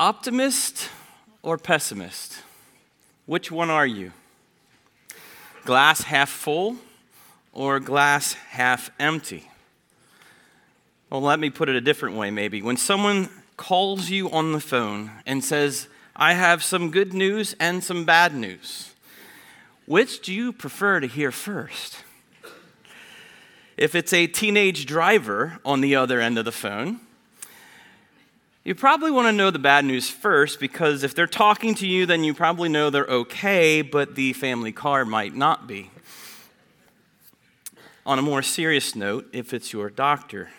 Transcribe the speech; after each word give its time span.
Optimist 0.00 0.88
or 1.42 1.58
pessimist? 1.58 2.36
Which 3.26 3.52
one 3.52 3.68
are 3.68 3.86
you? 3.86 4.12
Glass 5.66 6.04
half 6.04 6.30
full 6.30 6.76
or 7.52 7.78
glass 7.80 8.32
half 8.32 8.90
empty? 8.98 9.50
Well, 11.10 11.20
let 11.20 11.38
me 11.38 11.50
put 11.50 11.68
it 11.68 11.76
a 11.76 11.82
different 11.82 12.16
way, 12.16 12.30
maybe. 12.30 12.62
When 12.62 12.78
someone 12.78 13.28
calls 13.58 14.08
you 14.08 14.30
on 14.30 14.52
the 14.52 14.60
phone 14.60 15.10
and 15.26 15.44
says, 15.44 15.86
I 16.16 16.32
have 16.32 16.62
some 16.62 16.90
good 16.90 17.12
news 17.12 17.54
and 17.60 17.84
some 17.84 18.06
bad 18.06 18.34
news, 18.34 18.94
which 19.84 20.22
do 20.22 20.32
you 20.32 20.54
prefer 20.54 21.00
to 21.00 21.08
hear 21.08 21.30
first? 21.30 22.04
If 23.76 23.94
it's 23.94 24.14
a 24.14 24.26
teenage 24.26 24.86
driver 24.86 25.58
on 25.62 25.82
the 25.82 25.94
other 25.94 26.22
end 26.22 26.38
of 26.38 26.46
the 26.46 26.52
phone, 26.52 27.00
you 28.62 28.74
probably 28.74 29.10
want 29.10 29.26
to 29.26 29.32
know 29.32 29.50
the 29.50 29.58
bad 29.58 29.86
news 29.86 30.10
first 30.10 30.60
because 30.60 31.02
if 31.02 31.14
they're 31.14 31.26
talking 31.26 31.74
to 31.76 31.86
you, 31.86 32.04
then 32.04 32.22
you 32.24 32.34
probably 32.34 32.68
know 32.68 32.90
they're 32.90 33.06
okay, 33.06 33.80
but 33.80 34.16
the 34.16 34.34
family 34.34 34.70
car 34.70 35.04
might 35.06 35.34
not 35.34 35.66
be. 35.66 35.90
On 38.04 38.18
a 38.18 38.22
more 38.22 38.42
serious 38.42 38.94
note, 38.94 39.28
if 39.32 39.54
it's 39.54 39.72
your 39.72 39.88
doctor 39.88 40.50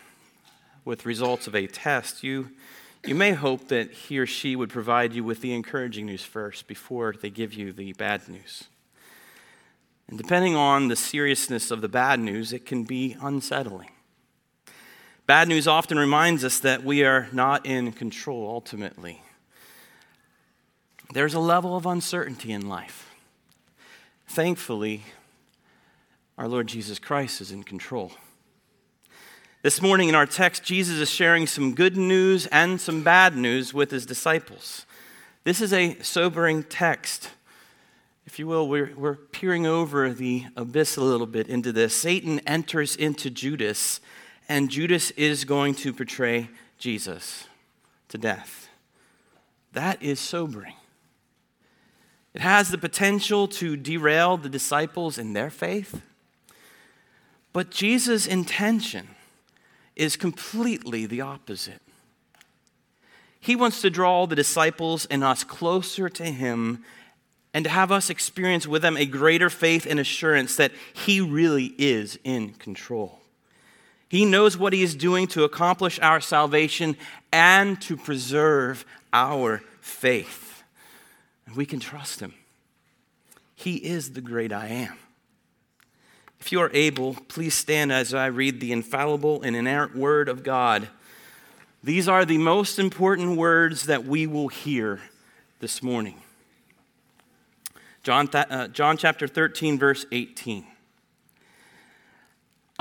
with 0.83 1.05
results 1.05 1.45
of 1.45 1.55
a 1.55 1.67
test, 1.67 2.23
you, 2.23 2.49
you 3.05 3.13
may 3.13 3.33
hope 3.33 3.67
that 3.67 3.91
he 3.91 4.17
or 4.17 4.25
she 4.25 4.55
would 4.55 4.69
provide 4.69 5.13
you 5.13 5.23
with 5.23 5.41
the 5.41 5.53
encouraging 5.53 6.07
news 6.07 6.23
first 6.23 6.65
before 6.65 7.13
they 7.21 7.29
give 7.29 7.53
you 7.53 7.71
the 7.71 7.93
bad 7.93 8.27
news. 8.27 8.63
And 10.07 10.17
depending 10.17 10.55
on 10.55 10.87
the 10.87 10.95
seriousness 10.95 11.69
of 11.69 11.81
the 11.81 11.87
bad 11.87 12.19
news, 12.19 12.51
it 12.51 12.65
can 12.65 12.83
be 12.83 13.15
unsettling. 13.21 13.91
Bad 15.27 15.47
news 15.47 15.67
often 15.67 15.97
reminds 15.97 16.43
us 16.43 16.59
that 16.59 16.83
we 16.83 17.03
are 17.03 17.27
not 17.31 17.65
in 17.65 17.91
control 17.91 18.49
ultimately. 18.49 19.21
There's 21.13 21.33
a 21.33 21.39
level 21.39 21.75
of 21.75 21.85
uncertainty 21.85 22.51
in 22.51 22.67
life. 22.67 23.13
Thankfully, 24.27 25.03
our 26.37 26.47
Lord 26.47 26.67
Jesus 26.67 26.99
Christ 26.99 27.41
is 27.41 27.51
in 27.51 27.63
control. 27.63 28.13
This 29.61 29.81
morning 29.81 30.09
in 30.09 30.15
our 30.15 30.25
text, 30.25 30.63
Jesus 30.63 30.97
is 30.97 31.09
sharing 31.09 31.45
some 31.45 31.75
good 31.75 31.95
news 31.95 32.47
and 32.47 32.81
some 32.81 33.03
bad 33.03 33.35
news 33.35 33.73
with 33.73 33.91
his 33.91 34.07
disciples. 34.07 34.85
This 35.43 35.61
is 35.61 35.71
a 35.71 35.99
sobering 36.01 36.63
text. 36.63 37.29
If 38.25 38.39
you 38.39 38.47
will, 38.47 38.67
we're, 38.67 38.93
we're 38.95 39.15
peering 39.15 39.67
over 39.67 40.13
the 40.13 40.45
abyss 40.55 40.97
a 40.97 41.03
little 41.03 41.27
bit 41.27 41.47
into 41.47 41.71
this. 41.71 41.95
Satan 41.95 42.39
enters 42.47 42.95
into 42.95 43.29
Judas 43.29 43.99
and 44.51 44.69
Judas 44.69 45.11
is 45.11 45.45
going 45.45 45.75
to 45.75 45.93
betray 45.93 46.49
Jesus 46.77 47.45
to 48.09 48.17
death. 48.17 48.67
That 49.71 50.03
is 50.03 50.19
sobering. 50.19 50.73
It 52.33 52.41
has 52.41 52.69
the 52.69 52.77
potential 52.77 53.47
to 53.47 53.77
derail 53.77 54.35
the 54.35 54.49
disciples 54.49 55.17
in 55.17 55.31
their 55.31 55.49
faith. 55.49 56.01
But 57.53 57.71
Jesus' 57.71 58.27
intention 58.27 59.07
is 59.95 60.17
completely 60.17 61.05
the 61.05 61.21
opposite. 61.21 61.81
He 63.39 63.55
wants 63.55 63.79
to 63.79 63.89
draw 63.89 64.27
the 64.27 64.35
disciples 64.35 65.05
and 65.05 65.23
us 65.23 65.45
closer 65.45 66.09
to 66.09 66.25
Him 66.25 66.83
and 67.53 67.63
to 67.63 67.71
have 67.71 67.89
us 67.89 68.09
experience 68.09 68.67
with 68.67 68.81
them 68.81 68.97
a 68.97 69.05
greater 69.05 69.49
faith 69.49 69.87
and 69.89 69.97
assurance 69.97 70.57
that 70.57 70.73
He 70.93 71.21
really 71.21 71.73
is 71.77 72.19
in 72.25 72.49
control. 72.55 73.20
He 74.11 74.25
knows 74.25 74.57
what 74.57 74.73
He 74.73 74.83
is 74.83 74.93
doing 74.93 75.25
to 75.27 75.45
accomplish 75.45 75.97
our 76.01 76.19
salvation 76.19 76.97
and 77.31 77.81
to 77.83 77.95
preserve 77.95 78.83
our 79.13 79.63
faith. 79.79 80.63
And 81.45 81.55
we 81.55 81.65
can 81.65 81.79
trust 81.79 82.19
Him. 82.19 82.33
He 83.55 83.77
is 83.77 84.11
the 84.11 84.19
great 84.19 84.51
I 84.51 84.67
am. 84.67 84.97
If 86.41 86.51
you 86.51 86.59
are 86.59 86.69
able, 86.73 87.13
please 87.29 87.53
stand 87.53 87.93
as 87.93 88.13
I 88.13 88.25
read 88.25 88.59
the 88.59 88.73
infallible 88.73 89.43
and 89.43 89.55
inerrant 89.55 89.95
Word 89.95 90.27
of 90.27 90.43
God. 90.43 90.89
These 91.81 92.09
are 92.09 92.25
the 92.25 92.37
most 92.37 92.79
important 92.79 93.37
words 93.37 93.85
that 93.85 94.03
we 94.03 94.27
will 94.27 94.49
hear 94.49 94.99
this 95.61 95.81
morning. 95.81 96.21
John, 98.03 98.27
uh, 98.33 98.67
John 98.67 98.97
chapter 98.97 99.25
13, 99.25 99.79
verse 99.79 100.05
18. 100.11 100.65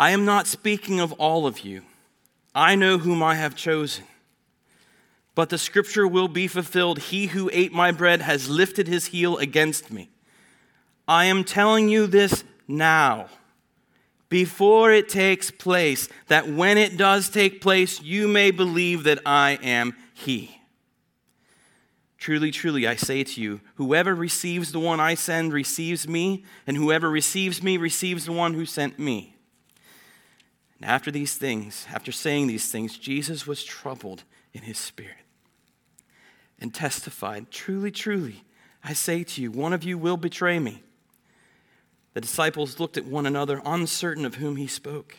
I 0.01 0.13
am 0.13 0.25
not 0.25 0.47
speaking 0.47 0.99
of 0.99 1.13
all 1.13 1.47
of 1.47 1.61
you. 1.61 1.83
I 2.55 2.75
know 2.75 2.97
whom 2.97 3.23
I 3.23 3.35
have 3.35 3.55
chosen. 3.55 4.05
But 5.35 5.51
the 5.51 5.59
scripture 5.59 6.09
will 6.09 6.27
be 6.27 6.49
fulfilled 6.49 6.99
He 6.99 7.27
who 7.27 7.51
ate 7.53 7.71
my 7.71 7.93
bread 7.93 8.23
has 8.23 8.49
lifted 8.49 8.89
his 8.89 9.09
heel 9.09 9.37
against 9.37 9.93
me. 9.93 10.09
I 11.07 11.27
am 11.27 11.45
telling 11.45 11.91
you 11.91 12.07
this 12.07 12.45
now, 12.67 13.29
before 14.31 14.91
it 14.91 15.11
takes 15.11 15.51
place, 15.51 16.09
that 16.29 16.49
when 16.49 16.79
it 16.79 16.97
does 16.97 17.29
take 17.29 17.61
place, 17.61 18.01
you 18.01 18.27
may 18.27 18.51
believe 18.51 19.05
that 19.05 19.19
I 19.27 19.59
am 19.63 19.95
He. 20.15 20.63
Truly, 22.17 22.51
truly, 22.51 22.87
I 22.87 22.95
say 22.95 23.23
to 23.23 23.39
you, 23.39 23.61
whoever 23.75 24.15
receives 24.15 24.73
the 24.73 24.81
one 24.81 24.99
I 24.99 25.13
send 25.13 25.53
receives 25.53 26.09
me, 26.09 26.43
and 26.67 26.79
whoever 26.79 27.11
receives 27.11 27.63
me 27.63 27.77
receives 27.77 28.25
the 28.25 28.33
one 28.33 28.55
who 28.55 28.65
sent 28.65 28.99
me. 28.99 29.37
And 30.81 30.91
after 30.91 31.11
these 31.11 31.35
things, 31.35 31.87
after 31.93 32.11
saying 32.11 32.47
these 32.47 32.71
things, 32.71 32.97
Jesus 32.97 33.47
was 33.47 33.63
troubled 33.63 34.25
in 34.53 34.63
his 34.63 34.79
spirit 34.79 35.15
and 36.59 36.73
testified, 36.73 37.51
Truly, 37.51 37.91
truly, 37.91 38.45
I 38.83 38.95
say 38.95 39.25
to 39.25 39.43
you, 39.43 39.51
one 39.51 39.73
of 39.73 39.85
you 39.85 39.99
will 39.99 40.17
betray 40.17 40.59
me. 40.59 40.83
The 42.15 42.21
disciples 42.21 42.81
looked 42.81 42.97
at 42.97 43.05
one 43.05 43.27
another, 43.27 43.61
uncertain 43.65 44.25
of 44.25 44.37
whom 44.37 44.57
he 44.57 44.67
spoke. 44.67 45.19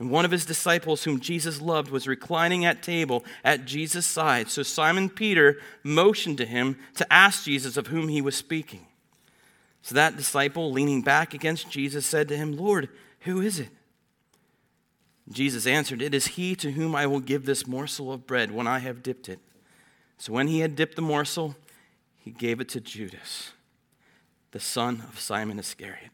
And 0.00 0.10
one 0.10 0.24
of 0.24 0.30
his 0.30 0.44
disciples, 0.44 1.02
whom 1.02 1.18
Jesus 1.18 1.60
loved, 1.60 1.90
was 1.90 2.06
reclining 2.06 2.64
at 2.64 2.82
table 2.82 3.24
at 3.42 3.64
Jesus' 3.64 4.06
side. 4.06 4.48
So 4.48 4.62
Simon 4.62 5.08
Peter 5.08 5.60
motioned 5.82 6.38
to 6.38 6.46
him 6.46 6.78
to 6.96 7.12
ask 7.12 7.44
Jesus 7.44 7.76
of 7.76 7.88
whom 7.88 8.08
he 8.08 8.20
was 8.20 8.36
speaking. 8.36 8.86
So 9.82 9.94
that 9.94 10.16
disciple, 10.16 10.70
leaning 10.70 11.02
back 11.02 11.34
against 11.34 11.70
Jesus, 11.70 12.06
said 12.06 12.28
to 12.28 12.36
him, 12.36 12.56
Lord, 12.56 12.88
who 13.20 13.40
is 13.40 13.58
it? 13.58 13.70
Jesus 15.30 15.66
answered, 15.66 16.00
It 16.00 16.14
is 16.14 16.28
he 16.28 16.54
to 16.56 16.72
whom 16.72 16.94
I 16.94 17.06
will 17.06 17.20
give 17.20 17.44
this 17.44 17.66
morsel 17.66 18.12
of 18.12 18.26
bread 18.26 18.50
when 18.50 18.66
I 18.66 18.78
have 18.78 19.02
dipped 19.02 19.28
it. 19.28 19.40
So 20.16 20.32
when 20.32 20.48
he 20.48 20.60
had 20.60 20.74
dipped 20.74 20.96
the 20.96 21.02
morsel, 21.02 21.54
he 22.18 22.30
gave 22.30 22.60
it 22.60 22.68
to 22.70 22.80
Judas, 22.80 23.52
the 24.50 24.60
son 24.60 25.04
of 25.08 25.20
Simon 25.20 25.58
Iscariot. 25.58 26.10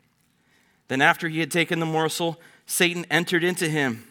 Then, 0.89 1.01
after 1.01 1.29
he 1.29 1.41
had 1.41 1.51
taken 1.51 1.81
the 1.81 1.87
morsel, 1.87 2.41
Satan 2.67 3.07
entered 3.11 3.43
into 3.43 3.69
him. 3.69 4.05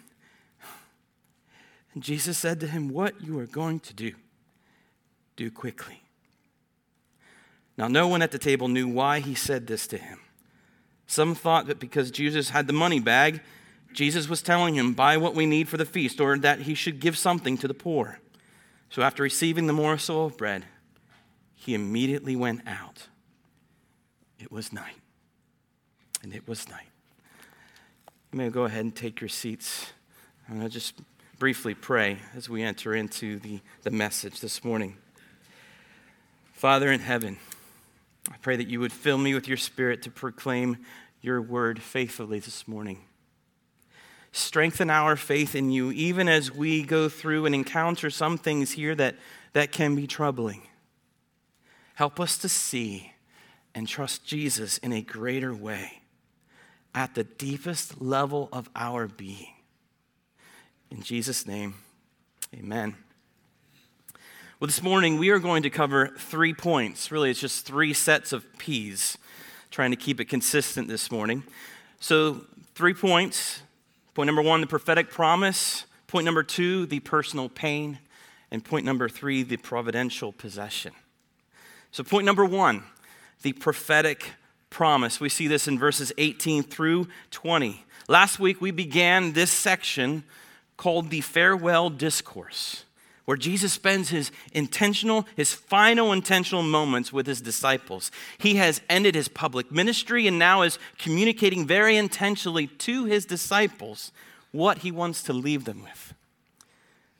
And 1.93 2.01
Jesus 2.01 2.37
said 2.37 2.59
to 2.61 2.67
him, 2.67 2.89
What 2.89 3.21
you 3.21 3.37
are 3.39 3.45
going 3.45 3.79
to 3.81 3.93
do, 3.93 4.13
do 5.35 5.51
quickly. 5.51 6.01
Now, 7.77 7.87
no 7.87 8.07
one 8.07 8.21
at 8.21 8.31
the 8.31 8.39
table 8.39 8.67
knew 8.67 8.87
why 8.87 9.19
he 9.19 9.35
said 9.35 9.67
this 9.67 9.85
to 9.87 9.97
him. 9.97 10.19
Some 11.05 11.35
thought 11.35 11.67
that 11.67 11.79
because 11.79 12.11
Jesus 12.11 12.49
had 12.49 12.67
the 12.67 12.73
money 12.73 12.99
bag, 12.99 13.41
Jesus 13.93 14.27
was 14.27 14.41
telling 14.41 14.75
him, 14.75 14.93
buy 14.93 15.17
what 15.17 15.35
we 15.35 15.45
need 15.45 15.69
for 15.69 15.77
the 15.77 15.85
feast, 15.85 16.19
or 16.19 16.37
that 16.37 16.61
he 16.61 16.73
should 16.73 16.99
give 16.99 17.17
something 17.17 17.57
to 17.59 17.67
the 17.67 17.73
poor. 17.73 18.19
So 18.89 19.01
after 19.01 19.23
receiving 19.23 19.67
the 19.67 19.73
morsel 19.73 20.25
of 20.25 20.37
bread, 20.37 20.65
he 21.55 21.73
immediately 21.73 22.35
went 22.35 22.67
out. 22.67 23.07
It 24.39 24.51
was 24.51 24.73
night. 24.73 24.95
And 26.21 26.33
it 26.33 26.47
was 26.47 26.69
night. 26.69 26.87
You 28.31 28.37
may 28.37 28.49
go 28.49 28.63
ahead 28.63 28.83
and 28.83 28.95
take 28.95 29.21
your 29.21 29.29
seats. 29.29 29.91
I'm 30.47 30.55
going 30.55 30.67
to 30.67 30.73
just 30.73 30.95
briefly 31.39 31.73
pray 31.73 32.17
as 32.35 32.49
we 32.49 32.63
enter 32.63 32.93
into 32.93 33.39
the, 33.39 33.59
the 33.83 33.91
message 33.91 34.39
this 34.39 34.63
morning. 34.63 34.97
Father 36.53 36.91
in 36.91 36.99
heaven, 36.99 37.37
I 38.31 38.37
pray 38.41 38.55
that 38.55 38.67
you 38.67 38.79
would 38.79 38.93
fill 38.93 39.17
me 39.17 39.33
with 39.33 39.47
your 39.47 39.57
spirit 39.57 40.01
to 40.03 40.11
proclaim 40.11 40.77
your 41.21 41.41
word 41.41 41.81
faithfully 41.81 42.39
this 42.39 42.67
morning. 42.67 43.03
Strengthen 44.35 44.89
our 44.89 45.15
faith 45.15 45.53
in 45.53 45.69
you, 45.69 45.91
even 45.91 46.27
as 46.27 46.51
we 46.51 46.81
go 46.81 47.07
through 47.07 47.45
and 47.45 47.53
encounter 47.53 48.09
some 48.09 48.35
things 48.37 48.71
here 48.71 48.95
that, 48.95 49.15
that 49.53 49.71
can 49.71 49.95
be 49.95 50.07
troubling. 50.07 50.63
Help 51.93 52.19
us 52.19 52.39
to 52.39 52.49
see 52.49 53.13
and 53.75 53.87
trust 53.87 54.25
Jesus 54.25 54.79
in 54.79 54.91
a 54.91 55.01
greater 55.01 55.53
way 55.53 56.01
at 56.95 57.13
the 57.13 57.23
deepest 57.23 58.01
level 58.01 58.49
of 58.51 58.69
our 58.75 59.07
being. 59.07 59.53
In 60.89 61.03
Jesus' 61.03 61.45
name, 61.45 61.75
amen. 62.55 62.95
Well, 64.59 64.67
this 64.67 64.81
morning 64.81 65.19
we 65.19 65.29
are 65.29 65.39
going 65.39 65.63
to 65.63 65.69
cover 65.69 66.07
three 66.17 66.53
points. 66.53 67.11
Really, 67.11 67.29
it's 67.29 67.39
just 67.39 67.65
three 67.65 67.93
sets 67.93 68.31
of 68.31 68.45
P's, 68.57 69.17
trying 69.69 69.91
to 69.91 69.97
keep 69.97 70.19
it 70.19 70.25
consistent 70.25 70.87
this 70.87 71.11
morning. 71.11 71.43
So, 71.99 72.45
three 72.75 72.93
points 72.93 73.62
Point 74.13 74.27
number 74.27 74.41
one, 74.41 74.61
the 74.61 74.67
prophetic 74.67 75.09
promise. 75.09 75.85
Point 76.07 76.25
number 76.25 76.43
two, 76.43 76.85
the 76.85 76.99
personal 76.99 77.49
pain. 77.49 77.97
And 78.51 78.63
point 78.63 78.85
number 78.85 79.09
three, 79.09 79.41
the 79.41 79.57
providential 79.57 80.31
possession. 80.31 80.93
So, 81.91 82.03
point 82.03 82.25
number 82.25 82.45
one, 82.45 82.83
the 83.41 83.53
prophetic 83.53 84.31
promise. 84.69 85.19
We 85.19 85.29
see 85.29 85.47
this 85.47 85.67
in 85.67 85.79
verses 85.79 86.11
18 86.17 86.63
through 86.63 87.07
20. 87.31 87.83
Last 88.07 88.39
week, 88.39 88.61
we 88.61 88.71
began 88.71 89.33
this 89.33 89.51
section 89.51 90.23
called 90.77 91.09
the 91.09 91.21
farewell 91.21 91.89
discourse, 91.89 92.83
where 93.25 93.37
Jesus 93.37 93.71
spends 93.71 94.09
his 94.09 94.31
intentional, 94.51 95.25
his 95.35 95.53
final 95.53 96.11
intentional 96.11 96.63
moments 96.63 97.13
with 97.13 97.25
his 97.25 97.41
disciples. 97.41 98.11
He 98.37 98.55
has 98.55 98.81
ended 98.89 99.15
his 99.15 99.29
public 99.29 99.71
ministry 99.71 100.27
and 100.27 100.37
now 100.37 100.61
is 100.61 100.77
communicating 100.97 101.65
very 101.65 101.95
intentionally 101.95 102.67
to 102.67 103.05
his 103.05 103.25
disciples 103.25 104.11
what 104.51 104.79
he 104.79 104.91
wants 104.91 105.23
to 105.23 105.33
leave 105.33 105.65
them 105.65 105.81
with. 105.83 106.13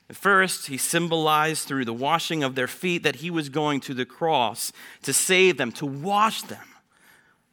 At 0.10 0.18
first, 0.18 0.68
he 0.68 0.78
symbolized 0.78 1.68
through 1.68 1.86
the 1.86 1.94
washing 1.94 2.44
of 2.44 2.56
their 2.56 2.68
feet 2.68 3.04
that 3.04 3.18
he 3.18 3.32
was 3.32 3.50
going 3.50 3.80
to 3.82 3.94
the 3.94 4.06
cross 4.06 4.72
to 5.04 5.14
save 5.14 5.58
them, 5.58 5.72
to 5.74 5.86
wash 5.86 6.44
them 6.44 6.68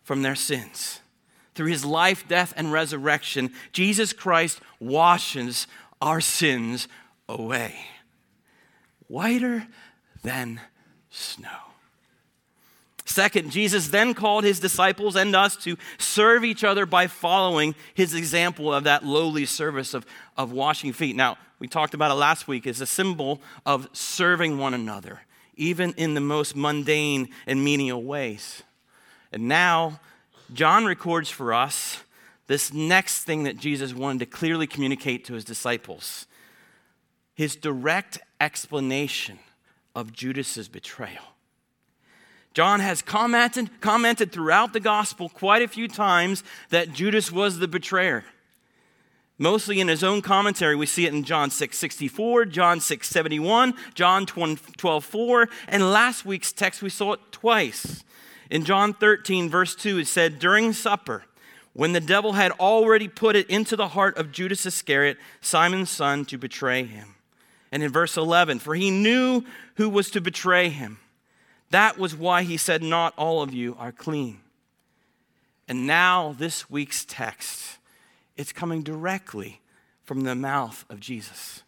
from 0.03 0.23
their 0.23 0.35
sins. 0.35 1.01
Through 1.55 1.69
his 1.69 1.85
life, 1.85 2.27
death, 2.27 2.53
and 2.57 2.73
resurrection, 2.73 3.53
Jesus 3.73 4.13
Christ 4.13 4.61
washes 4.81 5.67
our 6.03 6.21
sins 6.21 6.89
away. 7.29 7.77
Whiter 9.11 9.67
than 10.23 10.61
snow. 11.11 11.49
Second, 13.05 13.51
Jesus 13.51 13.89
then 13.89 14.15
called 14.15 14.45
his 14.45 14.61
disciples 14.61 15.17
and 15.17 15.35
us 15.35 15.57
to 15.65 15.77
serve 15.99 16.45
each 16.45 16.63
other 16.63 16.87
by 16.87 17.09
following 17.09 17.75
his 17.93 18.15
example 18.15 18.73
of 18.73 18.85
that 18.85 19.05
lowly 19.05 19.47
service 19.47 19.95
of, 19.95 20.07
of 20.37 20.53
washing 20.53 20.93
feet. 20.93 21.17
Now, 21.17 21.39
we 21.59 21.67
talked 21.67 21.93
about 21.93 22.13
it 22.13 22.15
last 22.15 22.47
week, 22.47 22.69
is 22.69 22.81
a 22.81 22.87
symbol 22.87 23.41
of 23.67 23.89
serving 23.93 24.59
one 24.59 24.75
another, 24.75 25.23
even 25.57 25.93
in 25.95 26.15
the 26.15 26.21
most 26.21 26.55
mundane 26.55 27.31
and 27.49 27.65
menial 27.65 28.05
ways. 28.05 28.63
And 29.33 29.49
now, 29.49 29.99
John 30.53 30.85
records 30.85 31.29
for 31.29 31.53
us 31.53 32.05
this 32.47 32.73
next 32.73 33.25
thing 33.25 33.43
that 33.43 33.57
Jesus 33.57 33.93
wanted 33.93 34.21
to 34.21 34.27
clearly 34.27 34.69
communicate 34.69 35.25
to 35.25 35.35
his 35.35 35.45
disciples 35.45 36.27
his 37.35 37.57
direct 37.57 38.19
explanation 38.41 39.39
of 39.95 40.13
Judas's 40.13 40.69
betrayal. 40.69 41.25
John 42.53 42.81
has 42.81 43.01
commented, 43.01 43.81
commented 43.81 44.33
throughout 44.33 44.73
the 44.73 44.81
gospel 44.81 45.29
quite 45.29 45.63
a 45.63 45.69
few 45.69 45.87
times 45.87 46.43
that 46.71 46.93
Judas 46.93 47.31
was 47.31 47.59
the 47.59 47.69
betrayer. 47.69 48.25
Mostly 49.39 49.81
in 49.81 49.89
his 49.89 50.05
own 50.05 50.21
commentary, 50.21 50.77
we 50.77 50.85
see 50.85 51.07
it 51.07 51.15
in 51.15 51.25
John 51.25 51.51
6 51.51 51.79
64, 51.79 52.45
John 52.47 52.81
6 52.81 53.09
71, 53.09 53.75
John 53.95 54.27
12 54.27 55.05
4, 55.05 55.49
and 55.69 55.93
last 55.93 56.27
week's 56.27 56.53
text 56.53 56.83
we 56.83 56.91
saw 56.91 57.15
it 57.15 57.21
twice. 57.31 58.05
In 58.51 58.65
John 58.65 58.93
13, 58.93 59.49
verse 59.49 59.75
2, 59.77 59.99
it 59.99 60.09
said, 60.09 60.41
During 60.41 60.73
supper, 60.73 61.25
when 61.73 61.93
the 61.93 62.01
devil 62.01 62.33
had 62.33 62.51
already 62.53 63.07
put 63.07 63.37
it 63.37 63.49
into 63.49 63.77
the 63.77 63.89
heart 63.89 64.19
of 64.19 64.33
Judas 64.33 64.67
Iscariot, 64.67 65.17
Simon's 65.41 65.89
son, 65.89 66.25
to 66.27 66.37
betray 66.37 66.85
him. 66.85 67.15
And 67.73 67.83
in 67.83 67.93
verse 67.93 68.17
11, 68.17 68.59
for 68.59 68.75
he 68.75 68.91
knew 68.91 69.45
who 69.77 69.89
was 69.89 70.11
to 70.11 70.21
betray 70.21 70.69
him. 70.69 70.99
That 71.71 71.99
was 71.99 72.17
why 72.17 72.43
he 72.43 72.57
said, 72.57 72.83
Not 72.83 73.15
all 73.17 73.43
of 73.43 73.55
you 73.55 73.77
are 73.79 73.93
clean. 73.93 74.41
And 75.69 75.87
now, 75.87 76.35
this 76.37 76.69
week's 76.69 77.05
text 77.05 77.79
it's 78.37 78.53
coming 78.53 78.83
directly 78.83 79.61
from 80.03 80.23
the 80.23 80.35
mouth 80.35 80.85
of 80.89 80.99
Jesus. 80.99 81.63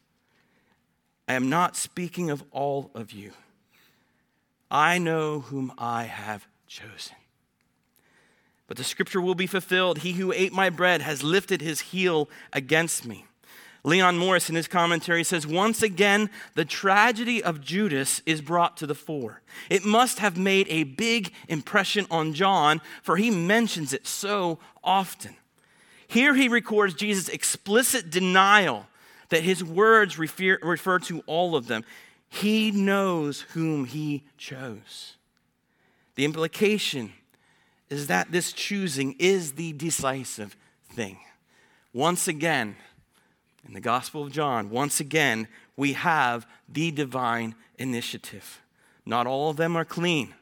I 1.28 1.34
am 1.34 1.48
not 1.48 1.76
speaking 1.76 2.30
of 2.30 2.42
all 2.50 2.90
of 2.94 3.12
you. 3.12 3.32
I 4.70 4.98
know 4.98 5.40
whom 5.40 5.72
I 5.76 6.04
have 6.04 6.46
chosen. 6.66 7.16
But 8.66 8.78
the 8.78 8.84
scripture 8.84 9.20
will 9.20 9.34
be 9.34 9.46
fulfilled. 9.46 9.98
He 9.98 10.12
who 10.12 10.32
ate 10.32 10.52
my 10.52 10.70
bread 10.70 11.02
has 11.02 11.22
lifted 11.22 11.60
his 11.60 11.80
heel 11.80 12.28
against 12.52 13.04
me. 13.04 13.26
Leon 13.84 14.16
Morris, 14.16 14.48
in 14.48 14.54
his 14.54 14.68
commentary, 14.68 15.24
says 15.24 15.44
once 15.46 15.82
again, 15.82 16.30
the 16.54 16.64
tragedy 16.64 17.42
of 17.42 17.60
Judas 17.60 18.22
is 18.24 18.40
brought 18.40 18.76
to 18.76 18.86
the 18.86 18.94
fore. 18.94 19.42
It 19.68 19.84
must 19.84 20.20
have 20.20 20.38
made 20.38 20.68
a 20.68 20.84
big 20.84 21.32
impression 21.48 22.06
on 22.08 22.32
John, 22.32 22.80
for 23.02 23.16
he 23.16 23.30
mentions 23.30 23.92
it 23.92 24.06
so 24.06 24.60
often. 24.84 25.36
Here 26.06 26.34
he 26.34 26.48
records 26.48 26.94
Jesus' 26.94 27.28
explicit 27.28 28.08
denial 28.08 28.86
that 29.30 29.42
his 29.42 29.64
words 29.64 30.18
refer, 30.18 30.58
refer 30.62 30.98
to 31.00 31.20
all 31.26 31.56
of 31.56 31.66
them. 31.66 31.84
He 32.28 32.70
knows 32.70 33.40
whom 33.40 33.86
he 33.86 34.24
chose. 34.36 35.16
The 36.14 36.24
implication 36.24 37.14
is 37.90 38.06
that 38.06 38.30
this 38.30 38.52
choosing 38.52 39.16
is 39.18 39.52
the 39.52 39.72
decisive 39.72 40.56
thing. 40.90 41.18
Once 41.92 42.28
again, 42.28 42.76
in 43.66 43.74
the 43.74 43.80
Gospel 43.80 44.24
of 44.24 44.32
John, 44.32 44.70
once 44.70 45.00
again, 45.00 45.46
we 45.76 45.92
have 45.92 46.46
the 46.68 46.90
divine 46.90 47.54
initiative. 47.78 48.60
Not 49.06 49.26
all 49.26 49.50
of 49.50 49.56
them 49.56 49.76
are 49.76 49.84
clean. 49.84 50.34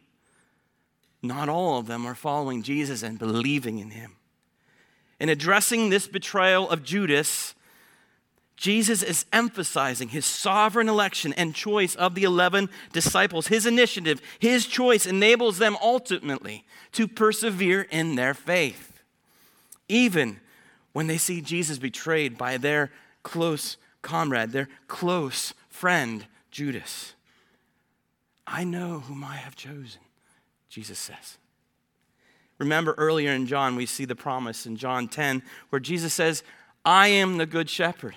Not 1.23 1.49
all 1.49 1.79
of 1.79 1.87
them 1.87 2.07
are 2.07 2.15
following 2.15 2.63
Jesus 2.63 3.03
and 3.03 3.19
believing 3.19 3.79
in 3.79 3.91
him. 3.91 4.17
In 5.19 5.29
addressing 5.29 5.91
this 5.91 6.09
betrayal 6.09 6.69
of 6.71 6.83
Judas, 6.83 7.55
Jesus 8.57 9.03
is 9.03 9.27
emphasizing 9.33 10.09
his 10.09 10.25
sovereign 10.25 10.89
election 10.89 11.35
and 11.35 11.55
choice 11.55 11.95
of 11.95 12.15
the 12.15 12.25
11 12.25 12.71
disciples. 12.93 13.47
His 13.47 13.67
initiative, 13.67 14.21
his 14.39 14.67
choice 14.67 15.07
enables 15.07 15.59
them 15.59 15.77
ultimately 15.83 16.65
to 16.93 17.07
persevere 17.07 17.83
in 17.91 18.17
their 18.17 18.35
faith, 18.35 19.03
even 19.89 20.41
when 20.93 21.07
they 21.07 21.19
see 21.19 21.41
Jesus 21.41 21.79
betrayed 21.79 22.37
by 22.37 22.57
their 22.57 22.91
close 23.23 23.77
comrade, 24.03 24.53
their 24.53 24.69
close 24.89 25.55
friend, 25.69 26.27
Judas. 26.51 27.15
I 28.47 28.65
know 28.65 29.01
whom 29.01 29.23
I 29.23 29.37
have 29.37 29.55
chosen, 29.55 30.01
Jesus 30.69 30.99
says. 30.99 31.39
Remember 32.59 32.95
earlier 32.99 33.33
in 33.33 33.47
John, 33.47 33.77
we 33.77 33.87
see 33.87 34.05
the 34.05 34.17
promise 34.17 34.67
in 34.67 34.77
John 34.77 35.09
10 35.09 35.43
where 35.71 35.81
Jesus 35.81 36.13
says, 36.13 36.43
I 36.85 37.09
am 37.09 37.39
the 37.39 37.47
good 37.47 37.71
shepherd. 37.71 38.15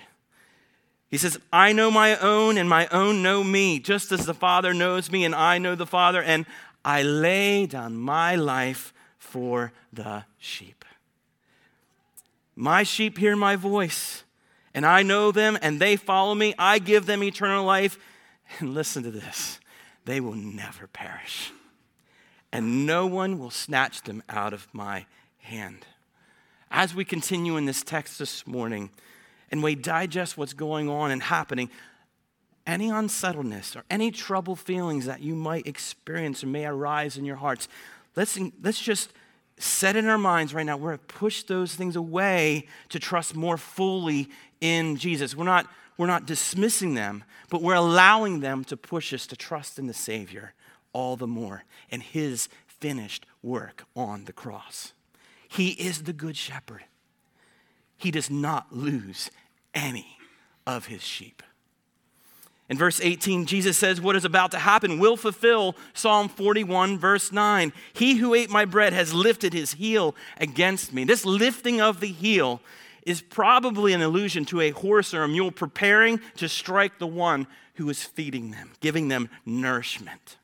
He 1.08 1.18
says, 1.18 1.38
I 1.52 1.72
know 1.72 1.92
my 1.92 2.16
own, 2.16 2.58
and 2.58 2.68
my 2.68 2.88
own 2.88 3.22
know 3.22 3.44
me, 3.44 3.78
just 3.78 4.10
as 4.10 4.26
the 4.26 4.34
Father 4.34 4.74
knows 4.74 5.12
me, 5.12 5.24
and 5.24 5.32
I 5.32 5.58
know 5.58 5.76
the 5.76 5.86
Father, 5.86 6.20
and 6.20 6.44
I 6.84 7.02
lay 7.02 7.66
down 7.66 7.96
my 7.96 8.34
life 8.34 8.92
for 9.16 9.72
the 9.92 10.24
sheep. 10.38 10.84
My 12.56 12.82
sheep 12.82 13.18
hear 13.18 13.36
my 13.36 13.54
voice, 13.54 14.23
and 14.74 14.84
I 14.84 15.02
know 15.02 15.32
them, 15.32 15.56
and 15.62 15.80
they 15.80 15.96
follow 15.96 16.34
me. 16.34 16.54
I 16.58 16.78
give 16.78 17.06
them 17.06 17.22
eternal 17.22 17.64
life. 17.64 17.98
And 18.58 18.74
listen 18.74 19.02
to 19.04 19.10
this 19.10 19.58
they 20.04 20.20
will 20.20 20.34
never 20.34 20.86
perish 20.86 21.50
and 22.54 22.86
no 22.86 23.04
one 23.04 23.36
will 23.40 23.50
snatch 23.50 24.02
them 24.02 24.22
out 24.28 24.52
of 24.52 24.68
my 24.72 25.06
hand. 25.38 25.84
As 26.70 26.94
we 26.94 27.04
continue 27.04 27.56
in 27.56 27.66
this 27.66 27.82
text 27.82 28.20
this 28.20 28.46
morning 28.46 28.90
and 29.50 29.60
we 29.60 29.74
digest 29.74 30.38
what's 30.38 30.52
going 30.52 30.88
on 30.88 31.10
and 31.10 31.20
happening, 31.20 31.68
any 32.64 32.90
unsettledness 32.90 33.74
or 33.74 33.82
any 33.90 34.12
trouble 34.12 34.54
feelings 34.54 35.04
that 35.06 35.20
you 35.20 35.34
might 35.34 35.66
experience 35.66 36.44
or 36.44 36.46
may 36.46 36.64
arise 36.64 37.18
in 37.18 37.24
your 37.24 37.36
hearts, 37.36 37.66
let's, 38.14 38.38
let's 38.62 38.80
just 38.80 39.12
set 39.58 39.96
in 39.96 40.06
our 40.06 40.18
minds 40.18 40.52
right 40.52 40.66
now, 40.66 40.76
we're 40.76 40.96
going 40.96 40.98
to 41.06 41.14
push 41.14 41.42
those 41.44 41.74
things 41.74 41.96
away 41.96 42.66
to 42.88 42.98
trust 42.98 43.34
more 43.34 43.56
fully 43.56 44.28
in 44.60 44.96
Jesus. 44.96 45.36
We're 45.36 45.44
not, 45.44 45.66
we're 45.96 46.06
not 46.06 46.26
dismissing 46.26 46.94
them, 46.94 47.24
but 47.50 47.62
we're 47.62 47.74
allowing 47.74 48.40
them 48.40 48.64
to 48.64 48.76
push 48.76 49.12
us 49.12 49.26
to 49.28 49.36
trust 49.36 49.78
in 49.78 49.86
the 49.86 49.94
Savior 49.94 50.54
all 50.92 51.16
the 51.16 51.26
more 51.26 51.64
and 51.90 52.02
his 52.02 52.48
finished 52.66 53.26
work 53.42 53.84
on 53.94 54.24
the 54.24 54.32
cross. 54.32 54.92
He 55.48 55.70
is 55.70 56.02
the 56.02 56.12
good 56.12 56.36
shepherd. 56.36 56.84
He 57.96 58.10
does 58.10 58.30
not 58.30 58.74
lose 58.74 59.30
any 59.72 60.18
of 60.66 60.86
his 60.86 61.02
sheep. 61.02 61.42
In 62.68 62.78
verse 62.78 63.00
18, 63.02 63.44
Jesus 63.44 63.76
says, 63.76 64.00
What 64.00 64.16
is 64.16 64.24
about 64.24 64.50
to 64.52 64.58
happen 64.58 64.98
will 64.98 65.16
fulfill 65.16 65.76
Psalm 65.92 66.28
41, 66.28 66.98
verse 66.98 67.30
9. 67.30 67.72
He 67.92 68.16
who 68.16 68.32
ate 68.32 68.48
my 68.48 68.64
bread 68.64 68.94
has 68.94 69.12
lifted 69.12 69.52
his 69.52 69.74
heel 69.74 70.14
against 70.38 70.92
me. 70.92 71.04
This 71.04 71.26
lifting 71.26 71.80
of 71.80 72.00
the 72.00 72.08
heel 72.08 72.62
is 73.04 73.20
probably 73.20 73.92
an 73.92 74.00
allusion 74.00 74.46
to 74.46 74.62
a 74.62 74.70
horse 74.70 75.12
or 75.12 75.22
a 75.22 75.28
mule 75.28 75.50
preparing 75.50 76.20
to 76.36 76.48
strike 76.48 76.98
the 76.98 77.06
one 77.06 77.46
who 77.74 77.90
is 77.90 78.02
feeding 78.02 78.50
them, 78.50 78.70
giving 78.80 79.08
them 79.08 79.28
nourishment. 79.44 80.38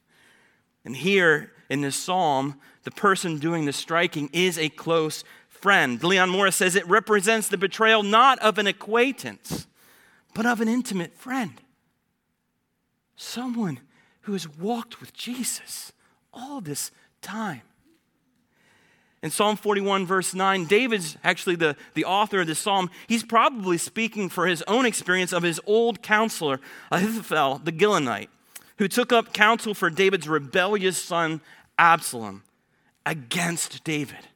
And 0.84 0.96
here 0.96 1.52
in 1.70 1.80
this 1.80 1.96
psalm, 1.96 2.60
the 2.82 2.90
person 2.90 3.38
doing 3.38 3.64
the 3.64 3.72
striking 3.72 4.28
is 4.32 4.58
a 4.58 4.68
close 4.68 5.24
friend. 5.48 6.02
Leon 6.02 6.28
Morris 6.28 6.56
says 6.56 6.74
it 6.74 6.86
represents 6.86 7.48
the 7.48 7.56
betrayal 7.56 8.02
not 8.02 8.38
of 8.40 8.58
an 8.58 8.66
acquaintance, 8.66 9.66
but 10.34 10.44
of 10.44 10.60
an 10.60 10.68
intimate 10.68 11.16
friend. 11.16 11.60
Someone 13.20 13.80
who 14.22 14.32
has 14.32 14.48
walked 14.48 15.00
with 15.00 15.12
Jesus 15.12 15.92
all 16.32 16.60
this 16.60 16.90
time. 17.20 17.62
In 19.22 19.30
Psalm 19.30 19.56
41, 19.56 20.06
verse 20.06 20.32
9, 20.32 20.64
David's 20.64 21.18
actually 21.22 21.56
the, 21.56 21.76
the 21.92 22.06
author 22.06 22.40
of 22.40 22.46
this 22.46 22.58
psalm. 22.58 22.88
He's 23.06 23.22
probably 23.22 23.76
speaking 23.76 24.30
for 24.30 24.46
his 24.46 24.62
own 24.66 24.86
experience 24.86 25.32
of 25.34 25.42
his 25.42 25.60
old 25.66 26.00
counselor, 26.00 26.58
Ahithophel, 26.90 27.60
the 27.62 27.72
Gilonite, 27.72 28.28
who 28.78 28.88
took 28.88 29.12
up 29.12 29.34
counsel 29.34 29.74
for 29.74 29.90
David's 29.90 30.26
rebellious 30.26 30.96
son, 30.96 31.42
Absalom, 31.78 32.42
against 33.04 33.84
David. 33.84 34.28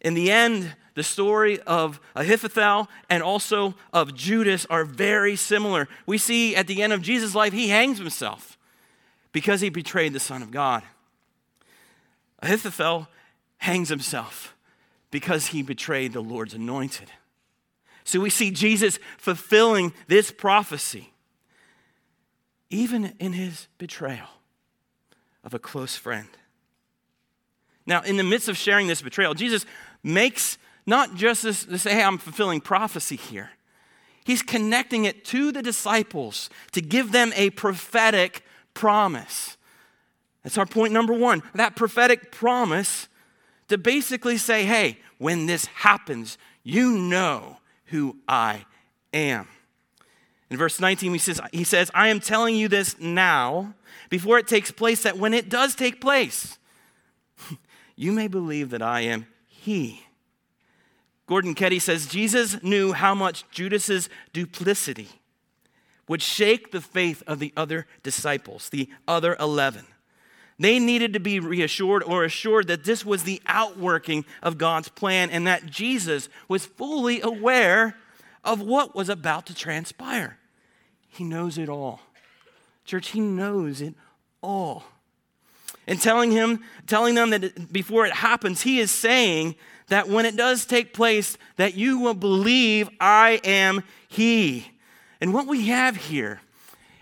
In 0.00 0.14
the 0.14 0.30
end, 0.30 0.74
the 0.96 1.04
story 1.04 1.60
of 1.60 2.00
Ahithophel 2.16 2.88
and 3.10 3.22
also 3.22 3.74
of 3.92 4.14
Judas 4.14 4.66
are 4.70 4.84
very 4.84 5.36
similar. 5.36 5.88
We 6.06 6.16
see 6.16 6.56
at 6.56 6.66
the 6.66 6.82
end 6.82 6.94
of 6.94 7.02
Jesus' 7.02 7.34
life, 7.34 7.52
he 7.52 7.68
hangs 7.68 7.98
himself 7.98 8.56
because 9.30 9.60
he 9.60 9.68
betrayed 9.68 10.14
the 10.14 10.20
Son 10.20 10.42
of 10.42 10.50
God. 10.50 10.82
Ahithophel 12.40 13.08
hangs 13.58 13.90
himself 13.90 14.56
because 15.10 15.48
he 15.48 15.62
betrayed 15.62 16.14
the 16.14 16.22
Lord's 16.22 16.54
anointed. 16.54 17.10
So 18.02 18.18
we 18.20 18.30
see 18.30 18.50
Jesus 18.50 18.98
fulfilling 19.18 19.92
this 20.08 20.30
prophecy, 20.32 21.12
even 22.70 23.12
in 23.18 23.34
his 23.34 23.68
betrayal 23.76 24.28
of 25.44 25.52
a 25.52 25.58
close 25.58 25.94
friend. 25.94 26.28
Now, 27.84 28.00
in 28.00 28.16
the 28.16 28.24
midst 28.24 28.48
of 28.48 28.56
sharing 28.56 28.86
this 28.86 29.02
betrayal, 29.02 29.34
Jesus 29.34 29.66
makes 30.02 30.56
not 30.86 31.14
just 31.14 31.42
to 31.42 31.78
say, 31.78 31.94
hey, 31.94 32.02
I'm 32.02 32.18
fulfilling 32.18 32.60
prophecy 32.60 33.16
here. 33.16 33.50
He's 34.24 34.42
connecting 34.42 35.04
it 35.04 35.24
to 35.26 35.52
the 35.52 35.62
disciples 35.62 36.50
to 36.72 36.80
give 36.80 37.12
them 37.12 37.32
a 37.36 37.50
prophetic 37.50 38.44
promise. 38.74 39.56
That's 40.42 40.58
our 40.58 40.66
point 40.66 40.92
number 40.92 41.12
one. 41.12 41.42
That 41.54 41.76
prophetic 41.76 42.32
promise 42.32 43.08
to 43.68 43.78
basically 43.78 44.36
say, 44.36 44.64
hey, 44.64 44.98
when 45.18 45.46
this 45.46 45.66
happens, 45.66 46.38
you 46.62 46.92
know 46.98 47.58
who 47.86 48.16
I 48.28 48.64
am. 49.12 49.48
In 50.50 50.56
verse 50.56 50.80
19, 50.80 51.12
he 51.12 51.18
says, 51.18 51.40
he 51.52 51.64
says, 51.64 51.90
I 51.94 52.08
am 52.08 52.20
telling 52.20 52.54
you 52.54 52.68
this 52.68 52.98
now 53.00 53.74
before 54.08 54.38
it 54.38 54.46
takes 54.46 54.70
place, 54.70 55.02
that 55.02 55.18
when 55.18 55.34
it 55.34 55.48
does 55.48 55.74
take 55.74 56.00
place, 56.00 56.58
you 57.96 58.12
may 58.12 58.28
believe 58.28 58.70
that 58.70 58.82
I 58.82 59.00
am 59.00 59.26
He. 59.46 60.05
Gordon 61.26 61.54
Keddie 61.54 61.80
says 61.80 62.06
Jesus 62.06 62.62
knew 62.62 62.92
how 62.92 63.14
much 63.14 63.48
Judas's 63.50 64.08
duplicity 64.32 65.08
would 66.08 66.22
shake 66.22 66.70
the 66.70 66.80
faith 66.80 67.22
of 67.26 67.40
the 67.40 67.52
other 67.56 67.86
disciples, 68.02 68.68
the 68.68 68.88
other 69.08 69.36
11. 69.40 69.86
They 70.58 70.78
needed 70.78 71.12
to 71.12 71.20
be 71.20 71.38
reassured 71.40 72.02
or 72.02 72.24
assured 72.24 72.68
that 72.68 72.84
this 72.84 73.04
was 73.04 73.24
the 73.24 73.42
outworking 73.46 74.24
of 74.42 74.56
God's 74.56 74.88
plan 74.88 75.28
and 75.30 75.46
that 75.46 75.66
Jesus 75.66 76.28
was 76.48 76.64
fully 76.64 77.20
aware 77.20 77.96
of 78.44 78.62
what 78.62 78.94
was 78.94 79.08
about 79.08 79.46
to 79.46 79.54
transpire. 79.54 80.38
He 81.08 81.24
knows 81.24 81.58
it 81.58 81.68
all. 81.68 82.00
Church, 82.84 83.08
he 83.08 83.20
knows 83.20 83.80
it 83.80 83.94
all. 84.42 84.84
And 85.86 86.00
telling 86.00 86.30
him, 86.30 86.60
telling 86.86 87.14
them 87.14 87.30
that 87.30 87.72
before 87.72 88.06
it 88.06 88.12
happens, 88.12 88.62
he 88.62 88.80
is 88.80 88.90
saying 88.90 89.56
that 89.88 90.08
when 90.08 90.26
it 90.26 90.36
does 90.36 90.66
take 90.66 90.92
place, 90.92 91.38
that 91.56 91.74
you 91.74 91.98
will 91.98 92.14
believe 92.14 92.88
I 93.00 93.40
am 93.44 93.82
He. 94.08 94.72
And 95.20 95.32
what 95.32 95.46
we 95.46 95.66
have 95.66 95.96
here 95.96 96.40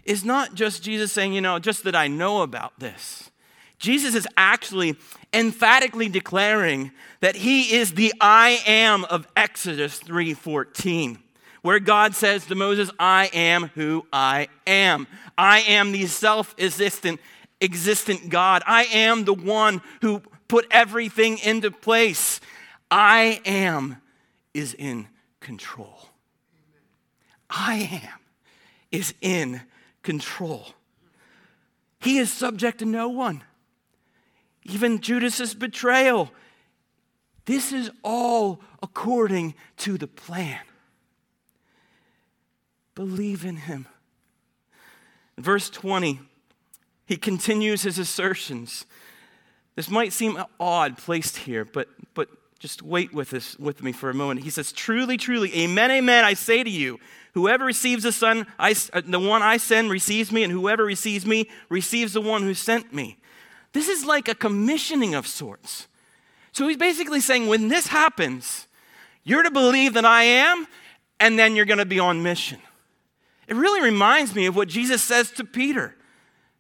is 0.05 0.25
not 0.25 0.55
just 0.55 0.83
Jesus 0.83 1.13
saying, 1.13 1.33
you 1.33 1.41
know, 1.41 1.59
just 1.59 1.85
that 1.85 1.97
I 1.97 2.09
know 2.09 2.43
about 2.43 2.79
this. 2.79 3.31
Jesus 3.79 4.15
is 4.15 4.27
actually 4.37 4.97
emphatically 5.33 6.09
declaring 6.09 6.91
that 7.21 7.37
he 7.37 7.75
is 7.75 7.93
the 7.93 8.15
I 8.21 8.63
am 8.67 9.05
of 9.07 9.27
Exodus 9.37 9.99
3:14, 9.99 11.19
where 11.63 11.81
God 11.81 12.15
says 12.15 12.47
to 12.47 12.55
Moses, 12.55 12.91
"I 12.99 13.31
am 13.33 13.71
who 13.75 14.07
I 14.13 14.49
am. 14.67 15.07
I 15.37 15.61
am 15.61 15.93
the 15.93 16.07
self-existent 16.07 17.21
existent 17.61 18.29
God. 18.29 18.63
I 18.67 18.85
am 18.85 19.25
the 19.25 19.35
one 19.35 19.81
who 20.01 20.21
put 20.49 20.67
everything 20.71 21.39
into 21.39 21.71
place. 21.71 22.41
I 22.91 23.41
am 23.45 23.97
is 24.53 24.75
in 24.75 25.09
control. 25.41 26.09
I 27.51 28.01
am 28.03 28.21
is 28.91 29.15
in 29.21 29.61
control. 30.03 30.67
He 32.01 32.19
is 32.19 32.33
subject 32.33 32.79
to 32.79 32.85
no 32.85 33.09
one, 33.09 33.43
even 34.65 35.01
Judas's 35.01 35.55
betrayal. 35.55 36.31
This 37.47 37.73
is 37.73 37.91
all 38.03 38.61
according 38.83 39.55
to 39.79 39.99
the 39.99 40.07
plan. 40.07 40.61
Believe 42.95 43.45
in 43.45 43.57
him. 43.57 43.87
Verse 45.37 45.69
20, 45.69 46.21
he 47.07 47.17
continues 47.17 47.83
his 47.83 47.99
assertions. 47.99 48.87
This 49.75 49.91
might 49.91 50.13
seem 50.13 50.39
odd 50.61 50.97
placed 50.97 51.39
here, 51.39 51.65
but, 51.65 51.89
but 52.15 52.29
just 52.59 52.83
wait 52.83 53.13
with 53.13 53.31
this 53.31 53.59
with 53.59 53.83
me 53.83 53.93
for 53.93 54.11
a 54.11 54.15
moment. 54.15 54.43
He 54.43 54.51
says, 54.51 54.73
"Truly, 54.73 55.17
truly, 55.17 55.55
amen, 55.55 55.91
amen. 55.91 56.25
I 56.25 56.35
say 56.35 56.63
to 56.63 56.71
you, 56.71 56.99
whoever 57.35 57.65
receives 57.65 58.05
the 58.05 58.13
Son, 58.13 58.47
I, 58.59 58.75
uh, 58.93 59.03
the 59.05 59.21
one 59.21 59.43
I 59.43 59.59
send 59.59 59.91
receives 59.91 60.33
me, 60.33 60.43
and 60.43 60.53
whoever 60.53 60.85
receives 60.85 61.27
me 61.27 61.51
receives 61.69 62.13
the 62.13 62.21
one 62.21 62.43
who 62.43 62.55
sent 62.55 62.93
me." 62.93 63.19
This 63.73 63.89
is 63.89 64.05
like 64.07 64.29
a 64.29 64.35
commissioning 64.35 65.15
of 65.15 65.27
sorts. 65.27 65.89
So 66.53 66.69
he's 66.69 66.77
basically 66.77 67.21
saying, 67.21 67.49
when 67.49 67.67
this 67.67 67.89
happens, 67.89 68.69
you're 69.25 69.43
to 69.43 69.51
believe 69.51 69.95
that 69.95 70.05
I 70.05 70.23
am, 70.23 70.69
and 71.19 71.37
then 71.37 71.57
you're 71.57 71.65
going 71.65 71.79
to 71.79 71.85
be 71.85 71.99
on 71.99 72.23
mission. 72.23 72.61
It 73.49 73.57
really 73.57 73.81
reminds 73.81 74.35
me 74.35 74.47
of 74.47 74.55
what 74.55 74.69
Jesus 74.69 75.03
says 75.03 75.31
to 75.33 75.45
Peter 75.45 75.97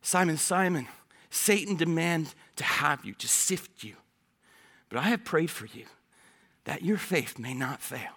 Simon, 0.02 0.36
Simon, 0.36 0.88
Satan 1.30 1.76
demands 1.76 2.34
to 2.56 2.64
have 2.64 3.04
you, 3.04 3.14
to 3.14 3.28
sift 3.28 3.84
you. 3.84 3.94
But 4.94 5.02
I 5.02 5.08
have 5.08 5.24
prayed 5.24 5.50
for 5.50 5.66
you 5.66 5.86
that 6.66 6.84
your 6.84 6.98
faith 6.98 7.36
may 7.36 7.52
not 7.52 7.82
fail. 7.82 8.12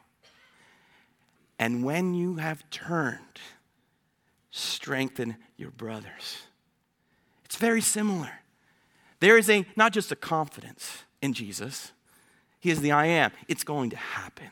And 1.58 1.84
when 1.84 2.14
you 2.14 2.36
have 2.36 2.70
turned, 2.70 3.40
strengthen 4.52 5.38
your 5.56 5.72
brothers. 5.72 6.44
It's 7.46 7.56
very 7.56 7.82
similar. 7.82 8.30
There 9.22 9.40
is 9.40 9.50
a 9.50 9.66
not 9.76 9.92
just 9.92 10.12
a 10.12 10.16
confidence 10.16 11.04
in 11.20 11.34
Jesus. 11.34 11.94
He 12.60 12.70
is 12.70 12.82
the 12.82 12.92
I 12.92 13.08
am. 13.08 13.32
It's 13.48 13.64
going 13.64 13.90
to 13.90 13.98
happen. 13.98 14.52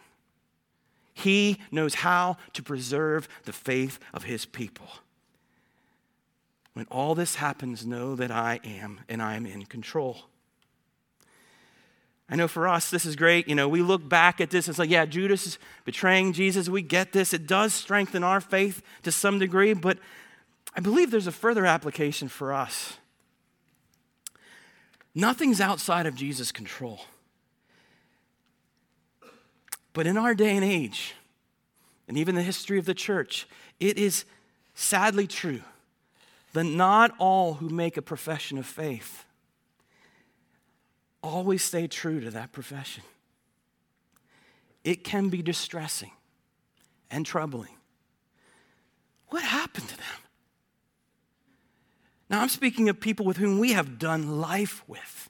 He 1.13 1.59
knows 1.69 1.93
how 1.93 2.37
to 2.53 2.63
preserve 2.63 3.29
the 3.43 3.53
faith 3.53 3.99
of 4.15 4.23
his 4.23 4.47
people. 4.47 4.87
When 6.73 6.87
all 6.89 7.13
this 7.13 7.35
happens, 7.35 7.85
know 7.85 8.15
that 8.15 8.31
I 8.31 8.61
am 8.63 9.01
and 9.07 9.21
I 9.21 9.35
am 9.35 9.45
in 9.45 9.65
control. 9.65 10.23
I 12.27 12.35
know 12.35 12.47
for 12.47 12.67
us, 12.67 12.89
this 12.89 13.05
is 13.05 13.15
great. 13.15 13.47
You 13.47 13.55
know, 13.55 13.69
we 13.69 13.81
look 13.81 14.07
back 14.07 14.41
at 14.41 14.49
this, 14.49 14.67
it's 14.67 14.79
like, 14.79 14.89
yeah, 14.89 15.05
Judas 15.05 15.45
is 15.45 15.59
betraying 15.83 16.33
Jesus. 16.33 16.67
We 16.67 16.81
get 16.81 17.11
this. 17.11 17.33
It 17.33 17.45
does 17.45 17.73
strengthen 17.73 18.23
our 18.23 18.41
faith 18.41 18.81
to 19.03 19.11
some 19.11 19.37
degree, 19.37 19.73
but 19.73 19.99
I 20.75 20.79
believe 20.79 21.11
there's 21.11 21.27
a 21.27 21.31
further 21.31 21.65
application 21.65 22.27
for 22.27 22.51
us. 22.51 22.97
Nothing's 25.13 25.61
outside 25.61 26.07
of 26.07 26.15
Jesus' 26.15 26.51
control. 26.51 27.01
But 29.93 30.07
in 30.07 30.17
our 30.17 30.35
day 30.35 30.55
and 30.55 30.65
age, 30.65 31.13
and 32.07 32.17
even 32.17 32.35
the 32.35 32.41
history 32.41 32.77
of 32.77 32.85
the 32.85 32.93
church, 32.93 33.47
it 33.79 33.97
is 33.97 34.25
sadly 34.73 35.27
true 35.27 35.61
that 36.53 36.65
not 36.65 37.11
all 37.17 37.55
who 37.55 37.69
make 37.69 37.97
a 37.97 38.01
profession 38.01 38.57
of 38.57 38.65
faith 38.65 39.25
always 41.25 41.63
stay 41.63 41.87
true 41.87 42.21
to 42.21 42.31
that 42.31 42.51
profession. 42.51 43.03
It 44.83 45.03
can 45.03 45.29
be 45.29 45.41
distressing 45.41 46.11
and 47.09 47.25
troubling. 47.25 47.75
What 49.29 49.43
happened 49.43 49.89
to 49.89 49.97
them? 49.97 50.05
Now, 52.29 52.41
I'm 52.41 52.49
speaking 52.49 52.89
of 52.89 52.99
people 52.99 53.25
with 53.25 53.37
whom 53.37 53.59
we 53.59 53.73
have 53.73 53.99
done 53.99 54.39
life 54.39 54.83
with. 54.87 55.29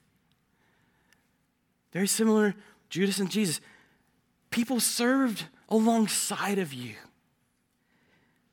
Very 1.92 2.06
similar, 2.06 2.54
Judas 2.88 3.18
and 3.18 3.30
Jesus. 3.30 3.60
People 4.50 4.80
served 4.80 5.44
alongside 5.68 6.58
of 6.58 6.72
you. 6.72 6.94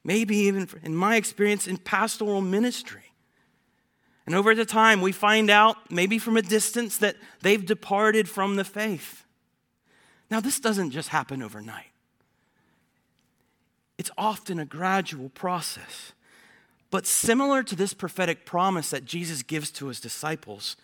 Maybe 0.04 0.36
even, 0.38 0.68
in 0.84 0.96
my 0.96 1.16
experience, 1.16 1.68
in 1.68 1.78
pastoral 1.78 2.42
ministry. 2.42 3.03
And 4.26 4.36
over 4.36 4.56
the 4.56 4.66
time, 4.66 5.02
we 5.02 5.12
find 5.12 5.50
out, 5.50 5.92
maybe 5.92 6.18
from 6.18 6.38
a 6.38 6.42
distance, 6.42 6.98
that 7.00 7.18
they've 7.42 7.66
departed 7.66 8.30
from 8.30 8.56
the 8.56 8.64
faith. 8.64 9.26
Now, 10.30 10.40
this 10.40 10.60
doesn't 10.60 10.92
just 10.92 11.10
happen 11.10 11.44
overnight, 11.44 11.92
it's 13.98 14.12
often 14.18 14.60
a 14.60 14.66
gradual 14.66 15.30
process. 15.30 16.14
But 16.90 17.08
similar 17.08 17.64
to 17.64 17.76
this 17.76 17.92
prophetic 17.92 18.46
promise 18.46 18.92
that 18.92 19.04
Jesus 19.04 19.42
gives 19.42 19.72
to 19.72 19.88
his 19.88 20.00
disciples, 20.00 20.78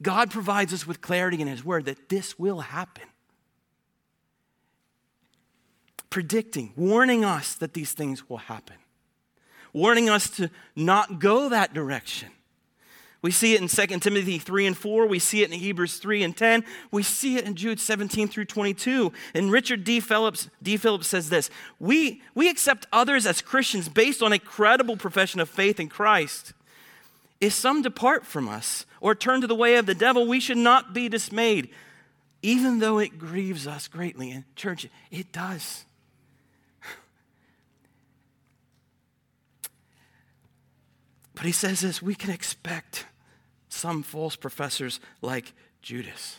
God 0.00 0.30
provides 0.30 0.72
us 0.72 0.86
with 0.86 1.00
clarity 1.00 1.40
in 1.40 1.48
his 1.48 1.64
word 1.64 1.86
that 1.86 2.08
this 2.08 2.38
will 2.38 2.60
happen. 2.60 3.02
Predicting, 6.08 6.72
warning 6.76 7.24
us 7.24 7.54
that 7.56 7.74
these 7.74 7.92
things 7.92 8.28
will 8.28 8.38
happen, 8.38 8.76
warning 9.72 10.08
us 10.08 10.30
to 10.30 10.50
not 10.76 11.18
go 11.18 11.48
that 11.48 11.74
direction. 11.74 12.30
We 13.22 13.30
see 13.30 13.54
it 13.54 13.60
in 13.60 13.68
2 13.68 13.98
Timothy 13.98 14.38
3 14.38 14.66
and 14.66 14.76
4. 14.76 15.06
We 15.06 15.18
see 15.18 15.42
it 15.42 15.52
in 15.52 15.58
Hebrews 15.58 15.98
3 15.98 16.22
and 16.22 16.34
10. 16.34 16.64
We 16.90 17.02
see 17.02 17.36
it 17.36 17.44
in 17.44 17.54
Jude 17.54 17.78
17 17.78 18.28
through 18.28 18.46
22. 18.46 19.12
And 19.34 19.52
Richard 19.52 19.84
D. 19.84 20.00
Phillips, 20.00 20.48
D. 20.62 20.78
Phillips 20.78 21.06
says 21.06 21.28
this 21.28 21.50
we, 21.78 22.22
we 22.34 22.48
accept 22.48 22.86
others 22.92 23.26
as 23.26 23.42
Christians 23.42 23.90
based 23.90 24.22
on 24.22 24.32
a 24.32 24.38
credible 24.38 24.96
profession 24.96 25.40
of 25.40 25.50
faith 25.50 25.78
in 25.78 25.88
Christ. 25.88 26.54
If 27.42 27.52
some 27.52 27.82
depart 27.82 28.24
from 28.24 28.48
us 28.48 28.86
or 29.00 29.14
turn 29.14 29.42
to 29.42 29.46
the 29.46 29.54
way 29.54 29.76
of 29.76 29.84
the 29.84 29.94
devil, 29.94 30.26
we 30.26 30.40
should 30.40 30.58
not 30.58 30.94
be 30.94 31.08
dismayed, 31.08 31.70
even 32.42 32.78
though 32.78 32.98
it 32.98 33.18
grieves 33.18 33.66
us 33.66 33.86
greatly. 33.86 34.30
And, 34.30 34.44
church, 34.56 34.88
it 35.10 35.30
does. 35.30 35.84
But 41.34 41.46
he 41.46 41.52
says 41.52 41.80
this 41.80 42.02
we 42.02 42.14
can 42.14 42.28
expect 42.28 43.06
some 43.70 44.02
false 44.02 44.36
professors 44.36 45.00
like 45.22 45.52
Judas. 45.80 46.36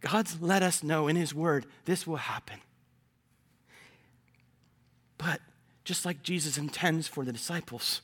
God's 0.00 0.40
let 0.40 0.62
us 0.62 0.82
know 0.82 1.08
in 1.08 1.16
His 1.16 1.34
Word 1.34 1.66
this 1.84 2.06
will 2.06 2.16
happen. 2.16 2.60
But 5.18 5.40
just 5.84 6.04
like 6.04 6.22
Jesus 6.22 6.56
intends 6.56 7.08
for 7.08 7.24
the 7.24 7.32
disciples, 7.32 8.00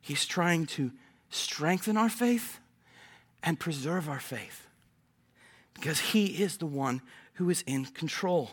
He's 0.00 0.24
trying 0.24 0.66
to 0.66 0.92
strengthen 1.28 1.96
our 1.96 2.08
faith 2.08 2.60
and 3.42 3.58
preserve 3.60 4.08
our 4.08 4.20
faith 4.20 4.66
because 5.74 5.98
He 6.00 6.42
is 6.42 6.58
the 6.58 6.66
one 6.66 7.02
who 7.34 7.50
is 7.50 7.62
in 7.66 7.84
control. 7.84 8.50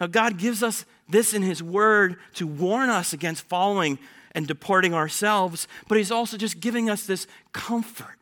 Now, 0.00 0.06
God 0.06 0.38
gives 0.38 0.62
us 0.62 0.84
this 1.08 1.32
in 1.32 1.42
His 1.42 1.62
Word 1.62 2.16
to 2.34 2.46
warn 2.46 2.90
us 2.90 3.12
against 3.12 3.44
following 3.44 3.98
and 4.32 4.46
deporting 4.46 4.94
ourselves, 4.94 5.66
but 5.88 5.98
He's 5.98 6.12
also 6.12 6.36
just 6.36 6.60
giving 6.60 6.90
us 6.90 7.06
this 7.06 7.26
comfort. 7.52 8.16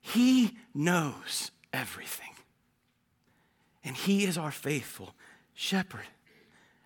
He 0.00 0.56
knows 0.74 1.50
everything, 1.72 2.34
and 3.84 3.96
He 3.96 4.24
is 4.24 4.36
our 4.36 4.50
faithful 4.50 5.14
shepherd, 5.54 6.06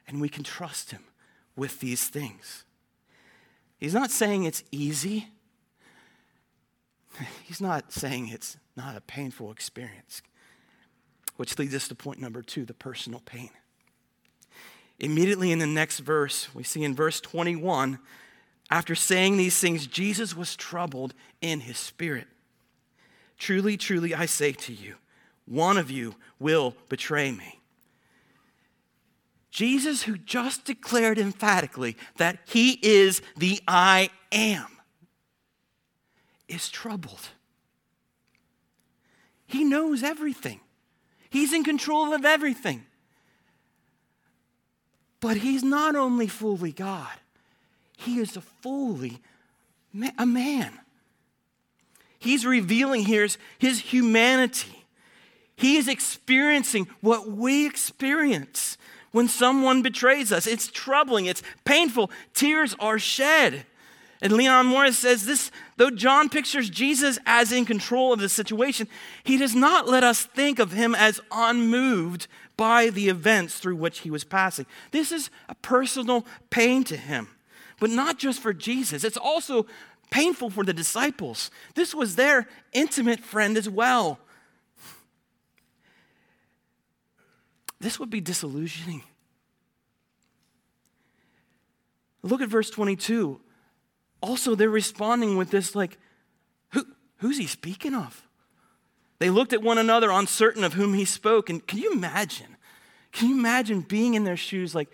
and 0.06 0.20
we 0.20 0.28
can 0.28 0.44
trust 0.44 0.90
Him 0.90 1.04
with 1.56 1.80
these 1.80 2.08
things. 2.08 2.64
He's 3.78 3.94
not 3.94 4.10
saying 4.10 4.44
it's 4.44 4.64
easy. 4.70 5.28
He's 7.44 7.60
not 7.60 7.92
saying 7.92 8.28
it's 8.28 8.56
not 8.76 8.96
a 8.96 9.00
painful 9.00 9.50
experience, 9.50 10.22
which 11.36 11.58
leads 11.58 11.74
us 11.74 11.88
to 11.88 11.94
point 11.94 12.20
number 12.20 12.42
two 12.42 12.64
the 12.64 12.74
personal 12.74 13.20
pain. 13.20 13.50
Immediately 14.98 15.50
in 15.50 15.58
the 15.58 15.66
next 15.66 16.00
verse, 16.00 16.54
we 16.54 16.62
see 16.62 16.84
in 16.84 16.94
verse 16.94 17.20
21, 17.20 17.98
after 18.70 18.94
saying 18.94 19.36
these 19.36 19.58
things, 19.58 19.86
Jesus 19.86 20.36
was 20.36 20.56
troubled 20.56 21.14
in 21.40 21.60
his 21.60 21.78
spirit. 21.78 22.26
Truly, 23.38 23.76
truly, 23.76 24.14
I 24.14 24.26
say 24.26 24.52
to 24.52 24.72
you, 24.72 24.94
one 25.46 25.76
of 25.76 25.90
you 25.90 26.14
will 26.38 26.74
betray 26.88 27.30
me. 27.32 27.60
Jesus, 29.50 30.02
who 30.02 30.16
just 30.16 30.64
declared 30.64 31.18
emphatically 31.18 31.96
that 32.16 32.38
he 32.44 32.78
is 32.82 33.22
the 33.36 33.60
I 33.68 34.10
am, 34.32 34.66
is 36.48 36.68
troubled. 36.68 37.28
He 39.46 39.62
knows 39.62 40.02
everything, 40.02 40.60
he's 41.30 41.52
in 41.52 41.64
control 41.64 42.12
of 42.14 42.24
everything. 42.24 42.86
But 45.24 45.38
he's 45.38 45.64
not 45.64 45.96
only 45.96 46.26
fully 46.26 46.70
God, 46.70 47.16
he 47.96 48.18
is 48.18 48.36
a 48.36 48.42
fully 48.42 49.20
a 50.18 50.26
man. 50.26 50.78
He's 52.18 52.44
revealing 52.44 53.06
here 53.06 53.26
his 53.58 53.78
humanity. 53.80 54.84
He 55.56 55.78
is 55.78 55.88
experiencing 55.88 56.88
what 57.00 57.30
we 57.30 57.64
experience 57.64 58.76
when 59.12 59.26
someone 59.28 59.80
betrays 59.80 60.30
us. 60.30 60.46
It's 60.46 60.66
troubling, 60.66 61.24
it's 61.24 61.42
painful, 61.64 62.10
tears 62.34 62.76
are 62.78 62.98
shed. 62.98 63.64
And 64.24 64.32
Leon 64.32 64.64
Morris 64.64 64.98
says 64.98 65.26
this 65.26 65.50
though 65.76 65.90
John 65.90 66.30
pictures 66.30 66.70
Jesus 66.70 67.18
as 67.26 67.52
in 67.52 67.66
control 67.66 68.14
of 68.14 68.20
the 68.20 68.30
situation, 68.30 68.88
he 69.22 69.36
does 69.36 69.54
not 69.54 69.86
let 69.86 70.02
us 70.02 70.24
think 70.24 70.58
of 70.58 70.72
him 70.72 70.94
as 70.94 71.20
unmoved 71.30 72.26
by 72.56 72.88
the 72.88 73.10
events 73.10 73.58
through 73.58 73.76
which 73.76 73.98
he 74.00 74.10
was 74.10 74.24
passing. 74.24 74.64
This 74.92 75.12
is 75.12 75.28
a 75.50 75.54
personal 75.56 76.24
pain 76.48 76.84
to 76.84 76.96
him, 76.96 77.28
but 77.78 77.90
not 77.90 78.18
just 78.18 78.40
for 78.40 78.54
Jesus, 78.54 79.04
it's 79.04 79.18
also 79.18 79.66
painful 80.10 80.48
for 80.48 80.64
the 80.64 80.72
disciples. 80.72 81.50
This 81.74 81.94
was 81.94 82.16
their 82.16 82.48
intimate 82.72 83.20
friend 83.20 83.58
as 83.58 83.68
well. 83.68 84.18
This 87.78 88.00
would 88.00 88.08
be 88.08 88.22
disillusioning. 88.22 89.02
Look 92.22 92.40
at 92.40 92.48
verse 92.48 92.70
22. 92.70 93.38
Also, 94.24 94.54
they're 94.54 94.70
responding 94.70 95.36
with 95.36 95.50
this, 95.50 95.74
like, 95.74 95.98
Who, 96.70 96.86
who's 97.18 97.36
he 97.36 97.46
speaking 97.46 97.94
of? 97.94 98.26
They 99.18 99.28
looked 99.28 99.52
at 99.52 99.62
one 99.62 99.76
another, 99.76 100.10
uncertain 100.10 100.64
of 100.64 100.72
whom 100.72 100.94
he 100.94 101.04
spoke. 101.04 101.50
And 101.50 101.64
can 101.66 101.78
you 101.78 101.92
imagine? 101.92 102.56
Can 103.12 103.28
you 103.28 103.38
imagine 103.38 103.82
being 103.82 104.14
in 104.14 104.24
their 104.24 104.38
shoes? 104.38 104.74
Like, 104.74 104.88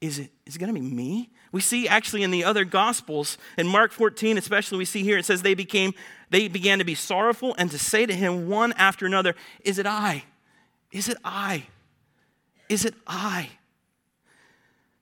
is 0.00 0.18
it, 0.18 0.30
is 0.46 0.56
it 0.56 0.58
going 0.58 0.74
to 0.74 0.80
be 0.80 0.86
me? 0.86 1.28
We 1.52 1.60
see 1.60 1.88
actually 1.88 2.22
in 2.22 2.30
the 2.30 2.42
other 2.42 2.64
gospels, 2.64 3.36
in 3.58 3.66
Mark 3.66 3.92
14 3.92 4.38
especially, 4.38 4.78
we 4.78 4.86
see 4.86 5.02
here 5.02 5.18
it 5.18 5.26
says 5.26 5.42
they 5.42 5.54
became, 5.54 5.92
they 6.30 6.48
began 6.48 6.78
to 6.78 6.84
be 6.84 6.94
sorrowful 6.94 7.54
and 7.58 7.70
to 7.72 7.78
say 7.78 8.06
to 8.06 8.14
him 8.14 8.48
one 8.48 8.72
after 8.78 9.04
another, 9.04 9.34
Is 9.62 9.78
it 9.78 9.84
I? 9.84 10.24
Is 10.90 11.06
it 11.10 11.18
I? 11.22 11.66
Is 12.70 12.86
it 12.86 12.94
I? 13.06 13.50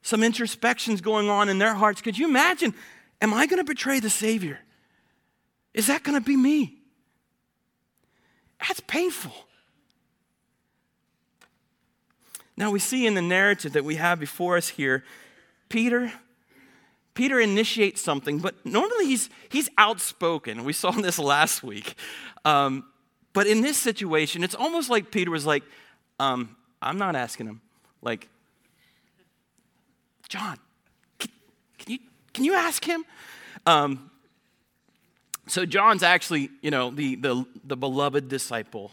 Some 0.02 0.24
introspections 0.24 1.00
going 1.00 1.28
on 1.28 1.48
in 1.48 1.58
their 1.58 1.74
hearts. 1.74 2.02
Could 2.02 2.18
you 2.18 2.26
imagine? 2.26 2.74
Am 3.20 3.34
I 3.34 3.46
going 3.46 3.58
to 3.58 3.64
betray 3.64 4.00
the 4.00 4.10
Savior? 4.10 4.60
Is 5.74 5.86
that 5.88 6.02
going 6.02 6.18
to 6.18 6.24
be 6.24 6.36
me? 6.36 6.78
That's 8.60 8.80
painful. 8.80 9.32
Now 12.56 12.70
we 12.72 12.80
see 12.80 13.06
in 13.06 13.14
the 13.14 13.22
narrative 13.22 13.72
that 13.74 13.84
we 13.84 13.96
have 13.96 14.18
before 14.18 14.56
us 14.56 14.68
here, 14.68 15.04
Peter, 15.68 16.12
Peter 17.14 17.38
initiates 17.38 18.00
something, 18.00 18.38
but 18.38 18.54
normally 18.64 19.06
he's, 19.06 19.30
he's 19.48 19.68
outspoken. 19.78 20.64
We 20.64 20.72
saw 20.72 20.90
this 20.90 21.18
last 21.18 21.62
week. 21.62 21.94
Um, 22.44 22.84
but 23.32 23.46
in 23.46 23.60
this 23.60 23.76
situation, 23.76 24.42
it's 24.42 24.54
almost 24.54 24.90
like 24.90 25.12
Peter 25.12 25.30
was 25.30 25.46
like, 25.46 25.62
um, 26.18 26.56
I'm 26.82 26.98
not 26.98 27.14
asking 27.14 27.46
him. 27.46 27.60
Like, 28.02 28.28
John, 30.28 30.58
can, 32.38 32.44
you, 32.44 32.54
ask 32.54 32.84
him? 32.84 33.04
Um, 33.66 34.10
so 35.48 35.66
John's 35.66 36.04
actually, 36.04 36.50
you 36.62 36.70
know, 36.70 36.90
the, 36.90 37.16
the, 37.16 37.44
the 37.64 37.76
beloved 37.76 38.28
disciple. 38.28 38.92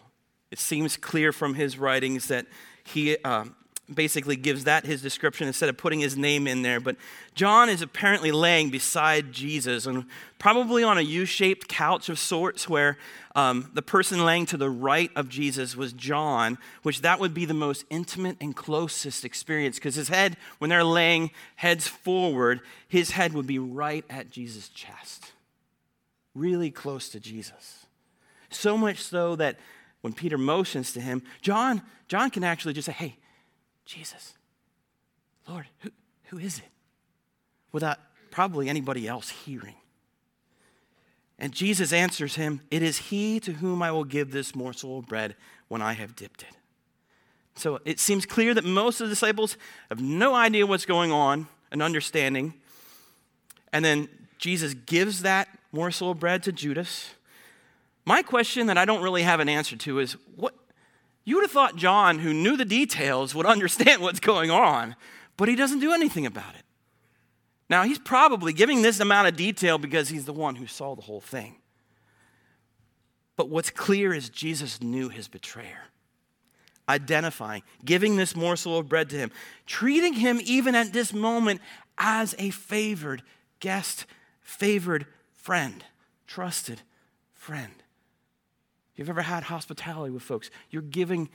It 0.49 0.57
seems 0.59 0.97
clear 0.97 1.31
from 1.31 1.53
his 1.53 1.77
writings 1.77 2.27
that 2.29 2.47
he 2.83 3.17
uh, 3.23 3.45
basically 3.93 4.35
gives 4.35 4.63
that 4.63 4.85
his 4.85 5.01
description 5.01 5.47
instead 5.47 5.69
of 5.69 5.77
putting 5.77 5.99
his 5.99 6.17
name 6.17 6.47
in 6.47 6.61
there. 6.61 6.79
But 6.79 6.95
John 7.35 7.69
is 7.69 7.81
apparently 7.81 8.31
laying 8.31 8.69
beside 8.69 9.31
Jesus 9.31 9.85
and 9.85 10.05
probably 10.39 10.83
on 10.83 10.97
a 10.97 11.01
U 11.01 11.25
shaped 11.25 11.67
couch 11.67 12.09
of 12.09 12.17
sorts 12.17 12.67
where 12.67 12.97
um, 13.35 13.69
the 13.73 13.81
person 13.81 14.25
laying 14.25 14.45
to 14.47 14.57
the 14.57 14.69
right 14.69 15.11
of 15.15 15.29
Jesus 15.29 15.75
was 15.75 15.93
John, 15.93 16.57
which 16.83 17.01
that 17.01 17.19
would 17.19 17.33
be 17.33 17.45
the 17.45 17.53
most 17.53 17.85
intimate 17.89 18.37
and 18.41 18.55
closest 18.55 19.23
experience 19.23 19.77
because 19.77 19.95
his 19.95 20.09
head, 20.09 20.37
when 20.57 20.69
they're 20.69 20.83
laying 20.83 21.31
heads 21.57 21.87
forward, 21.87 22.61
his 22.87 23.11
head 23.11 23.33
would 23.33 23.47
be 23.47 23.59
right 23.59 24.05
at 24.09 24.31
Jesus' 24.31 24.69
chest 24.69 25.31
really 26.35 26.69
close 26.69 27.09
to 27.09 27.19
Jesus. 27.19 27.85
So 28.49 28.77
much 28.77 29.01
so 29.01 29.35
that 29.37 29.57
when 30.01 30.13
Peter 30.13 30.37
motions 30.37 30.93
to 30.93 31.01
him, 31.01 31.23
John, 31.41 31.81
John 32.07 32.29
can 32.29 32.43
actually 32.43 32.73
just 32.73 32.85
say, 32.85 32.91
Hey, 32.91 33.17
Jesus, 33.85 34.33
Lord, 35.47 35.65
who, 35.79 35.89
who 36.25 36.37
is 36.37 36.57
it? 36.57 36.65
Without 37.71 37.99
probably 38.31 38.67
anybody 38.67 39.07
else 39.07 39.29
hearing. 39.29 39.75
And 41.37 41.53
Jesus 41.53 41.93
answers 41.93 42.35
him, 42.35 42.61
It 42.71 42.81
is 42.81 42.97
he 42.97 43.39
to 43.41 43.53
whom 43.53 43.81
I 43.81 43.91
will 43.91 44.03
give 44.03 44.31
this 44.31 44.55
morsel 44.55 44.99
of 44.99 45.07
bread 45.07 45.35
when 45.67 45.81
I 45.81 45.93
have 45.93 46.15
dipped 46.15 46.43
it. 46.43 46.55
So 47.55 47.79
it 47.85 47.99
seems 47.99 48.25
clear 48.25 48.53
that 48.53 48.65
most 48.65 48.99
of 49.01 49.07
the 49.07 49.11
disciples 49.13 49.57
have 49.89 50.01
no 50.01 50.33
idea 50.33 50.65
what's 50.65 50.85
going 50.85 51.11
on, 51.11 51.47
an 51.71 51.81
understanding. 51.81 52.53
And 53.71 53.83
then 53.83 54.09
Jesus 54.37 54.73
gives 54.73 55.21
that 55.21 55.47
morsel 55.71 56.11
of 56.11 56.19
bread 56.19 56.43
to 56.43 56.51
Judas. 56.51 57.13
My 58.05 58.21
question 58.21 58.67
that 58.67 58.77
I 58.77 58.85
don't 58.85 59.01
really 59.01 59.23
have 59.23 59.39
an 59.39 59.49
answer 59.49 59.75
to 59.77 59.99
is 59.99 60.13
what 60.35 60.53
you 61.25 61.35
would 61.35 61.43
have 61.43 61.51
thought 61.51 61.75
John, 61.75 62.19
who 62.19 62.33
knew 62.33 62.55
the 62.55 62.65
details, 62.65 63.33
would 63.33 63.47
understand 63.47 64.01
what's 64.01 64.19
going 64.19 64.51
on, 64.51 64.95
but 65.37 65.49
he 65.49 65.55
doesn't 65.55 65.79
do 65.79 65.91
anything 65.91 66.25
about 66.25 66.55
it. 66.55 66.61
Now, 67.67 67.83
he's 67.83 67.97
probably 67.97 68.53
giving 68.53 68.83
this 68.83 68.99
amount 68.99 69.27
of 69.27 69.35
detail 69.35 69.79
because 69.79 70.09
he's 70.09 70.25
the 70.25 70.33
one 70.33 70.55
who 70.55 70.67
saw 70.67 70.95
the 70.95 71.01
whole 71.01 71.19
thing. 71.19 71.55
But 73.35 73.49
what's 73.49 73.71
clear 73.71 74.13
is 74.13 74.29
Jesus 74.29 74.81
knew 74.81 75.09
his 75.09 75.27
betrayer, 75.27 75.81
identifying, 76.87 77.63
giving 77.83 78.15
this 78.15 78.35
morsel 78.35 78.77
of 78.77 78.87
bread 78.87 79.09
to 79.09 79.17
him, 79.17 79.31
treating 79.65 80.13
him 80.13 80.39
even 80.43 80.75
at 80.75 80.93
this 80.93 81.11
moment 81.11 81.59
as 81.97 82.35
a 82.37 82.51
favored 82.51 83.23
guest, 83.59 84.05
favored 84.41 85.07
friend, 85.33 85.83
trusted 86.27 86.81
friend. 87.33 87.73
You've 88.95 89.09
ever 89.09 89.23
had 89.23 89.43
hospitality 89.43 90.11
with 90.11 90.23
folks? 90.23 90.49
You're 90.69 90.81
giving, 90.81 91.29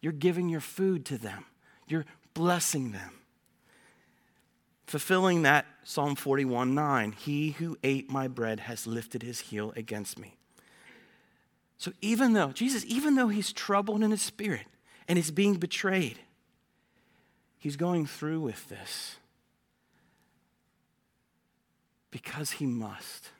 you're 0.00 0.12
giving 0.12 0.48
your 0.48 0.60
food 0.60 1.04
to 1.06 1.18
them, 1.18 1.44
you're 1.88 2.06
blessing 2.34 2.92
them. 2.92 3.12
Fulfilling 4.86 5.42
that 5.42 5.66
Psalm 5.82 6.14
41 6.14 6.74
9, 6.74 7.12
he 7.12 7.50
who 7.52 7.76
ate 7.82 8.10
my 8.10 8.28
bread 8.28 8.60
has 8.60 8.86
lifted 8.86 9.22
his 9.22 9.40
heel 9.40 9.72
against 9.74 10.18
me. 10.18 10.36
So 11.78 11.92
even 12.00 12.32
though, 12.34 12.52
Jesus, 12.52 12.84
even 12.86 13.16
though 13.16 13.28
he's 13.28 13.52
troubled 13.52 14.02
in 14.02 14.10
his 14.10 14.22
spirit 14.22 14.66
and 15.08 15.18
he's 15.18 15.30
being 15.30 15.54
betrayed, 15.54 16.18
he's 17.58 17.76
going 17.76 18.06
through 18.06 18.40
with 18.40 18.68
this 18.68 19.16
because 22.10 22.52
he 22.52 22.66
must. 22.66 23.30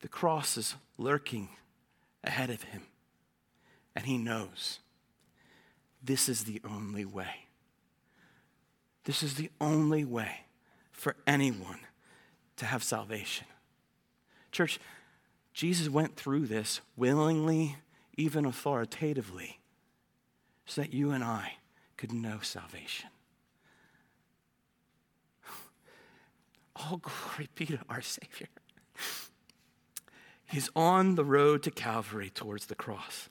The 0.00 0.08
cross 0.08 0.56
is 0.56 0.74
lurking 1.02 1.48
ahead 2.24 2.50
of 2.50 2.62
him, 2.62 2.82
and 3.94 4.06
he 4.06 4.18
knows 4.18 4.78
this 6.02 6.28
is 6.28 6.44
the 6.44 6.60
only 6.64 7.04
way. 7.04 7.46
This 9.04 9.22
is 9.22 9.34
the 9.34 9.50
only 9.60 10.04
way 10.04 10.40
for 10.90 11.16
anyone 11.26 11.80
to 12.56 12.66
have 12.66 12.84
salvation. 12.84 13.46
Church, 14.52 14.78
Jesus 15.52 15.88
went 15.88 16.16
through 16.16 16.46
this 16.46 16.80
willingly, 16.96 17.76
even 18.16 18.44
authoritatively, 18.44 19.60
so 20.66 20.82
that 20.82 20.92
you 20.92 21.10
and 21.10 21.24
I 21.24 21.54
could 21.96 22.12
know 22.12 22.38
salvation. 22.40 23.10
All 26.76 26.98
glory 26.98 27.48
be 27.54 27.66
to 27.66 27.78
our 27.88 28.02
Savior. 28.02 28.48
He's 30.52 30.68
on 30.76 31.14
the 31.14 31.24
road 31.24 31.62
to 31.62 31.70
Calvary 31.70 32.28
towards 32.28 32.66
the 32.66 32.74
cross. 32.74 33.30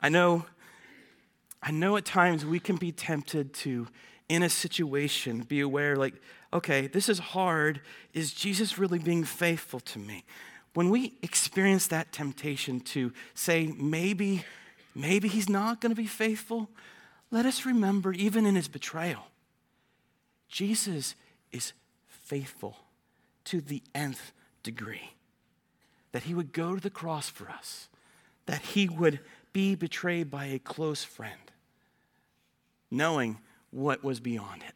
I 0.00 0.08
know, 0.08 0.46
I 1.62 1.70
know 1.70 1.96
at 1.96 2.04
times 2.04 2.44
we 2.44 2.58
can 2.58 2.74
be 2.74 2.90
tempted 2.90 3.54
to, 3.54 3.86
in 4.28 4.42
a 4.42 4.48
situation, 4.48 5.42
be 5.42 5.60
aware 5.60 5.94
like, 5.94 6.14
okay, 6.52 6.88
this 6.88 7.08
is 7.08 7.20
hard. 7.20 7.82
Is 8.14 8.32
Jesus 8.32 8.78
really 8.78 8.98
being 8.98 9.22
faithful 9.22 9.78
to 9.78 10.00
me? 10.00 10.24
When 10.74 10.90
we 10.90 11.14
experience 11.22 11.86
that 11.86 12.10
temptation 12.10 12.80
to 12.80 13.12
say, 13.34 13.72
maybe, 13.78 14.44
maybe 14.96 15.28
he's 15.28 15.48
not 15.48 15.80
going 15.80 15.94
to 15.94 16.02
be 16.02 16.08
faithful, 16.08 16.68
let 17.30 17.46
us 17.46 17.64
remember, 17.64 18.12
even 18.12 18.44
in 18.44 18.56
his 18.56 18.66
betrayal, 18.66 19.28
Jesus 20.48 21.14
is 21.52 21.74
faithful 22.08 22.76
to 23.44 23.60
the 23.60 23.84
nth 23.94 24.32
degree. 24.64 25.12
That 26.12 26.24
he 26.24 26.34
would 26.34 26.52
go 26.52 26.74
to 26.74 26.80
the 26.80 26.90
cross 26.90 27.28
for 27.28 27.48
us, 27.50 27.88
that 28.46 28.62
he 28.62 28.88
would 28.88 29.20
be 29.52 29.74
betrayed 29.74 30.30
by 30.30 30.46
a 30.46 30.58
close 30.58 31.04
friend, 31.04 31.50
knowing 32.90 33.38
what 33.70 34.04
was 34.04 34.20
beyond 34.20 34.62
it. 34.62 34.74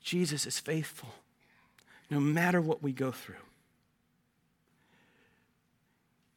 Jesus 0.00 0.46
is 0.46 0.58
faithful 0.58 1.14
no 2.10 2.20
matter 2.20 2.60
what 2.60 2.82
we 2.82 2.92
go 2.92 3.10
through. 3.10 3.36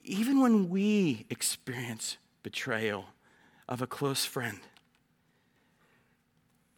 Even 0.04 0.40
when 0.40 0.70
we 0.70 1.26
experience 1.30 2.18
betrayal 2.44 3.08
of 3.68 3.82
a 3.82 3.88
close 3.88 4.24
friend, 4.24 4.60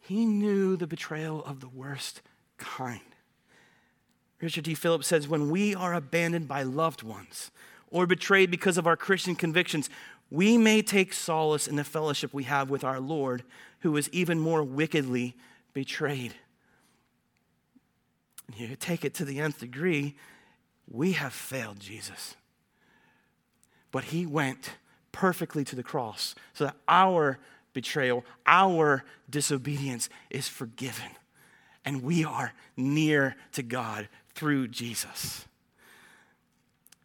he 0.00 0.24
knew 0.24 0.76
the 0.76 0.86
betrayal 0.86 1.44
of 1.44 1.60
the 1.60 1.68
worst 1.68 2.22
kind. 2.56 3.02
Richard 4.40 4.64
D. 4.64 4.74
Phillips 4.74 5.06
says, 5.06 5.28
When 5.28 5.50
we 5.50 5.74
are 5.74 5.94
abandoned 5.94 6.46
by 6.46 6.62
loved 6.62 7.02
ones 7.02 7.50
or 7.90 8.06
betrayed 8.06 8.50
because 8.50 8.78
of 8.78 8.86
our 8.86 8.96
Christian 8.96 9.34
convictions, 9.34 9.90
we 10.30 10.56
may 10.58 10.82
take 10.82 11.12
solace 11.12 11.66
in 11.66 11.76
the 11.76 11.84
fellowship 11.84 12.32
we 12.32 12.44
have 12.44 12.70
with 12.70 12.84
our 12.84 13.00
Lord, 13.00 13.42
who 13.80 13.96
is 13.96 14.08
even 14.10 14.38
more 14.38 14.62
wickedly 14.62 15.34
betrayed. 15.72 16.34
You 18.56 18.76
take 18.76 19.04
it 19.04 19.14
to 19.14 19.24
the 19.24 19.40
nth 19.40 19.60
degree, 19.60 20.16
we 20.90 21.12
have 21.12 21.32
failed 21.32 21.80
Jesus. 21.80 22.36
But 23.90 24.04
he 24.04 24.26
went 24.26 24.76
perfectly 25.12 25.64
to 25.64 25.76
the 25.76 25.82
cross 25.82 26.34
so 26.52 26.64
that 26.64 26.76
our 26.86 27.38
betrayal, 27.72 28.24
our 28.46 29.04
disobedience 29.28 30.08
is 30.30 30.48
forgiven 30.48 31.10
and 31.84 32.02
we 32.02 32.22
are 32.22 32.52
near 32.76 33.34
to 33.52 33.62
God 33.62 34.08
through 34.38 34.68
Jesus. 34.68 35.46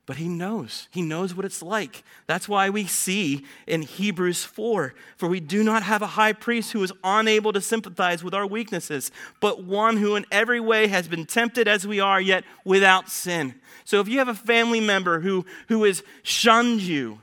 But 0.06 0.17
he 0.17 0.28
knows. 0.28 0.88
He 0.91 1.02
knows 1.02 1.34
what 1.34 1.46
it's 1.46 1.63
like. 1.63 2.04
That's 2.28 2.48
why 2.48 2.69
we 2.69 2.86
see 2.86 3.43
in 3.65 3.82
Hebrews 3.82 4.43
4 4.43 4.93
For 5.17 5.28
we 5.28 5.39
do 5.39 5.63
not 5.63 5.82
have 5.82 6.04
a 6.04 6.08
high 6.08 6.34
priest 6.34 6.74
who 6.74 6.84
is 6.84 6.93
unable 7.04 7.52
to 7.54 7.62
sympathize 7.62 8.24
with 8.24 8.36
our 8.36 8.46
weaknesses, 8.46 9.10
but 9.39 9.63
one 9.63 9.98
who 9.98 10.15
in 10.15 10.28
every 10.32 10.60
way 10.60 10.88
has 10.88 11.08
been 11.08 11.26
tempted 11.26 11.67
as 11.67 11.88
we 11.88 12.00
are, 12.00 12.22
yet 12.22 12.43
without 12.63 13.10
sin. 13.10 13.56
So 13.84 14.00
if 14.00 14.08
you 14.08 14.19
have 14.19 14.28
a 14.28 14.36
family 14.36 14.80
member 14.80 15.22
who, 15.22 15.43
who 15.69 15.86
has 15.86 16.04
shunned 16.22 16.82
you, 16.82 17.22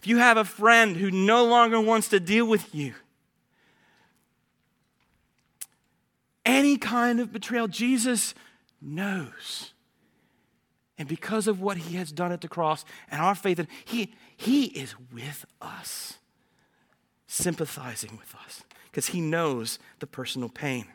if 0.00 0.08
you 0.08 0.16
have 0.16 0.36
a 0.36 0.44
friend 0.44 0.96
who 0.96 1.12
no 1.12 1.44
longer 1.44 1.80
wants 1.80 2.08
to 2.08 2.18
deal 2.18 2.46
with 2.46 2.74
you, 2.74 2.94
any 6.44 6.76
kind 6.76 7.20
of 7.20 7.32
betrayal, 7.32 7.68
Jesus 7.68 8.34
knows. 8.84 9.72
And 10.96 11.08
because 11.08 11.48
of 11.48 11.60
what 11.60 11.76
he 11.76 11.96
has 11.96 12.12
done 12.12 12.30
at 12.30 12.40
the 12.40 12.48
cross 12.48 12.84
and 13.10 13.20
our 13.20 13.34
faith, 13.34 13.58
in, 13.58 13.68
he, 13.84 14.14
he 14.36 14.66
is 14.66 14.94
with 15.12 15.44
us, 15.60 16.18
sympathizing 17.26 18.16
with 18.18 18.34
us, 18.44 18.62
because 18.90 19.08
he 19.08 19.20
knows 19.20 19.78
the 19.98 20.06
personal 20.06 20.48
pain. 20.48 20.86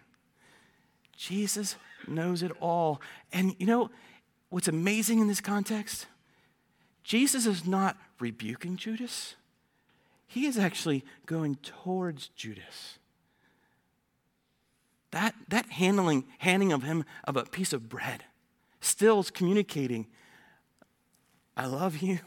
Jesus 1.17 1.75
knows 2.07 2.43
it 2.43 2.51
all. 2.61 3.01
And 3.33 3.55
you 3.59 3.65
know 3.65 3.91
what's 4.49 4.69
amazing 4.69 5.19
in 5.19 5.27
this 5.27 5.41
context? 5.41 6.05
Jesus 7.03 7.45
is 7.45 7.65
not 7.65 7.97
rebuking 8.19 8.77
Judas, 8.77 9.35
he 10.27 10.45
is 10.45 10.57
actually 10.57 11.03
going 11.25 11.55
towards 11.55 12.27
Judas. 12.29 12.98
That, 15.11 15.35
that 15.47 15.71
handling, 15.71 16.25
handing 16.39 16.71
of 16.71 16.83
him 16.83 17.03
of 17.23 17.35
a 17.35 17.43
piece 17.43 17.73
of 17.73 17.89
bread 17.89 18.25
still 18.81 19.19
is 19.19 19.31
communicating, 19.31 20.07
I 21.57 21.65
love 21.65 21.97
you, 21.97 22.19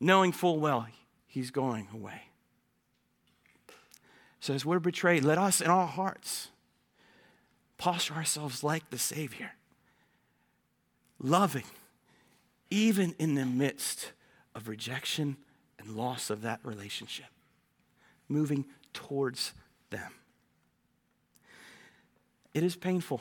knowing 0.00 0.32
full 0.32 0.58
well 0.58 0.86
he's 1.26 1.50
going 1.50 1.88
away. 1.92 2.22
So 4.40 4.54
as 4.54 4.64
we're 4.64 4.78
betrayed, 4.78 5.24
let 5.24 5.38
us 5.38 5.60
in 5.60 5.68
our 5.68 5.86
hearts 5.86 6.48
posture 7.78 8.14
ourselves 8.14 8.62
like 8.62 8.90
the 8.90 8.98
Savior, 8.98 9.52
loving, 11.18 11.64
even 12.70 13.14
in 13.18 13.34
the 13.34 13.46
midst 13.46 14.12
of 14.54 14.68
rejection 14.68 15.36
and 15.78 15.96
loss 15.96 16.30
of 16.30 16.42
that 16.42 16.60
relationship, 16.62 17.26
moving 18.28 18.64
towards 18.92 19.52
them. 19.90 20.12
It 22.54 22.62
is 22.62 22.76
painful. 22.76 23.20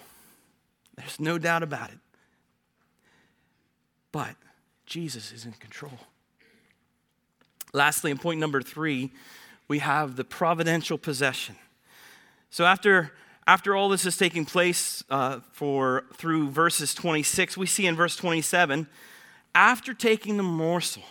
There's 0.95 1.19
no 1.19 1.37
doubt 1.37 1.63
about 1.63 1.89
it. 1.89 1.97
But 4.11 4.35
Jesus 4.85 5.31
is 5.31 5.45
in 5.45 5.53
control. 5.53 5.97
Lastly, 7.73 8.11
in 8.11 8.19
point 8.19 8.39
number 8.39 8.61
three, 8.61 9.11
we 9.67 9.79
have 9.79 10.15
the 10.15 10.23
providential 10.23 10.99
possession. 10.99 11.55
So 12.51 12.65
after, 12.65 13.11
after 13.47 13.75
all 13.75 13.89
this 13.89 14.05
is 14.05 14.15
taking 14.15 14.45
place 14.45 15.03
uh, 15.09 15.39
for 15.51 16.05
through 16.13 16.51
verses 16.51 16.93
26, 16.93 17.57
we 17.57 17.65
see 17.65 17.87
in 17.87 17.95
verse 17.95 18.15
27, 18.15 18.87
after 19.55 19.95
taking 19.95 20.37
the 20.37 20.43
morsel, 20.43 21.03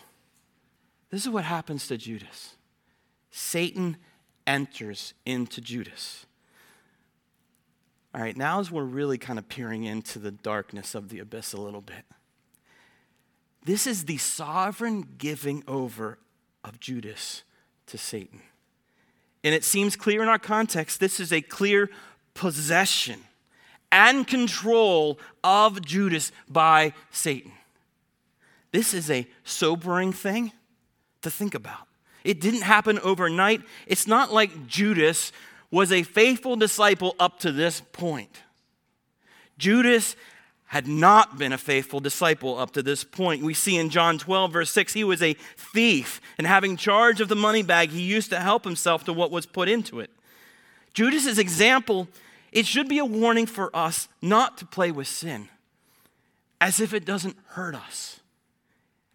this 1.10 1.22
is 1.22 1.28
what 1.28 1.44
happens 1.44 1.88
to 1.88 1.96
Judas. 1.96 2.54
Satan 3.32 3.96
enters 4.46 5.14
into 5.26 5.60
Judas. 5.60 6.26
All 8.14 8.20
right, 8.20 8.36
now 8.36 8.60
as 8.60 8.70
we're 8.70 8.84
really 8.84 9.16
kind 9.16 9.38
of 9.38 9.48
peering 9.48 9.84
into 9.84 10.18
the 10.18 10.30
darkness 10.30 10.94
of 10.94 11.08
the 11.08 11.18
abyss 11.18 11.52
a 11.52 11.60
little 11.60 11.80
bit, 11.80 12.04
this 13.64 13.86
is 13.86 14.04
the 14.04 14.18
sovereign 14.18 15.06
giving 15.18 15.62
over 15.66 16.18
of 16.62 16.78
Judas 16.78 17.42
to 17.86 17.96
Satan. 17.96 18.42
And 19.44 19.54
it 19.54 19.64
seems 19.64 19.96
clear 19.96 20.22
in 20.22 20.28
our 20.28 20.38
context, 20.38 21.00
this 21.00 21.20
is 21.20 21.32
a 21.32 21.40
clear 21.40 21.90
possession 22.34 23.20
and 23.90 24.26
control 24.26 25.18
of 25.42 25.84
Judas 25.84 26.32
by 26.48 26.92
Satan. 27.10 27.52
This 28.72 28.94
is 28.94 29.10
a 29.10 29.26
sobering 29.44 30.12
thing 30.12 30.52
to 31.22 31.30
think 31.30 31.54
about. 31.54 31.86
It 32.24 32.40
didn't 32.40 32.62
happen 32.62 32.98
overnight. 33.00 33.62
It's 33.86 34.06
not 34.06 34.32
like 34.32 34.66
Judas 34.66 35.32
was 35.72 35.90
a 35.90 36.04
faithful 36.04 36.54
disciple 36.54 37.16
up 37.18 37.40
to 37.40 37.50
this 37.50 37.80
point. 37.92 38.42
Judas 39.58 40.14
had 40.66 40.86
not 40.86 41.38
been 41.38 41.52
a 41.52 41.58
faithful 41.58 41.98
disciple 41.98 42.58
up 42.58 42.70
to 42.72 42.82
this 42.82 43.02
point. 43.04 43.42
We 43.42 43.54
see 43.54 43.76
in 43.76 43.90
John 43.90 44.18
12, 44.18 44.52
verse 44.52 44.70
6, 44.70 44.92
he 44.92 45.02
was 45.02 45.22
a 45.22 45.34
thief, 45.56 46.20
and 46.38 46.46
having 46.46 46.76
charge 46.76 47.20
of 47.20 47.28
the 47.28 47.36
money 47.36 47.62
bag, 47.62 47.90
he 47.90 48.02
used 48.02 48.30
to 48.30 48.40
help 48.40 48.64
himself 48.64 49.04
to 49.04 49.12
what 49.12 49.30
was 49.30 49.44
put 49.44 49.68
into 49.68 50.00
it. 50.00 50.10
Judas's 50.94 51.38
example, 51.38 52.06
it 52.52 52.66
should 52.66 52.88
be 52.88 52.98
a 52.98 53.04
warning 53.04 53.46
for 53.46 53.74
us 53.74 54.08
not 54.20 54.58
to 54.58 54.66
play 54.66 54.90
with 54.90 55.08
sin 55.08 55.48
as 56.60 56.78
if 56.80 56.94
it 56.94 57.04
doesn't 57.04 57.36
hurt 57.48 57.74
us 57.74 58.20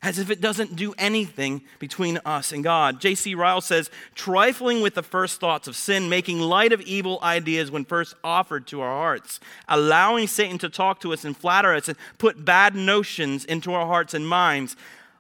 as 0.04 0.20
if 0.20 0.30
it 0.30 0.40
doesn't 0.40 0.76
do 0.76 0.94
anything 0.98 1.62
between 1.80 2.20
us 2.24 2.52
and 2.52 2.64
God. 2.64 3.02
J.C. 3.02 3.34
Ryle 3.34 3.62
says, 3.62 3.90
trifling 4.14 4.82
with 4.82 4.94
the 4.94 5.04
first 5.04 5.40
thoughts 5.40 5.68
of 5.68 5.76
sin, 5.76 6.08
making 6.08 6.40
light 6.40 6.72
of 6.72 6.82
evil 6.82 7.20
ideas 7.24 7.72
when 7.72 7.84
first 7.84 8.14
offered 8.24 8.68
to 8.68 8.82
our 8.82 8.96
hearts, 8.96 9.40
allowing 9.68 10.28
Satan 10.28 10.60
to 10.60 10.70
talk 10.70 11.00
to 11.02 11.14
us 11.14 11.26
and 11.26 11.36
flatter 11.36 11.74
us 11.74 11.88
and 11.88 11.98
put 12.20 12.46
bad 12.46 12.76
notions 12.76 13.44
into 13.44 13.74
our 13.74 13.88
hearts 13.88 14.14
and 14.14 14.28
minds. 14.28 14.76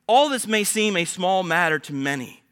All 0.05 0.29
this 0.29 0.47
may 0.47 0.63
seem 0.63 0.95
a 0.95 1.05
small 1.05 1.41
matter 1.41 1.79
to 1.79 1.93
many. 1.93 2.43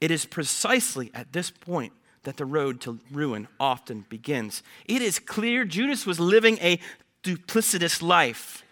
It 0.00 0.10
is 0.10 0.24
precisely 0.24 1.10
at 1.12 1.32
this 1.32 1.50
point 1.50 1.92
that 2.22 2.36
the 2.36 2.46
road 2.46 2.80
to 2.82 3.00
ruin 3.10 3.48
often 3.58 4.06
begins. 4.08 4.62
It 4.86 5.02
is 5.02 5.18
clear 5.18 5.64
Judas 5.64 6.06
was 6.06 6.20
living 6.20 6.58
a 6.58 6.78
duplicitous 7.24 8.00
life 8.00 8.62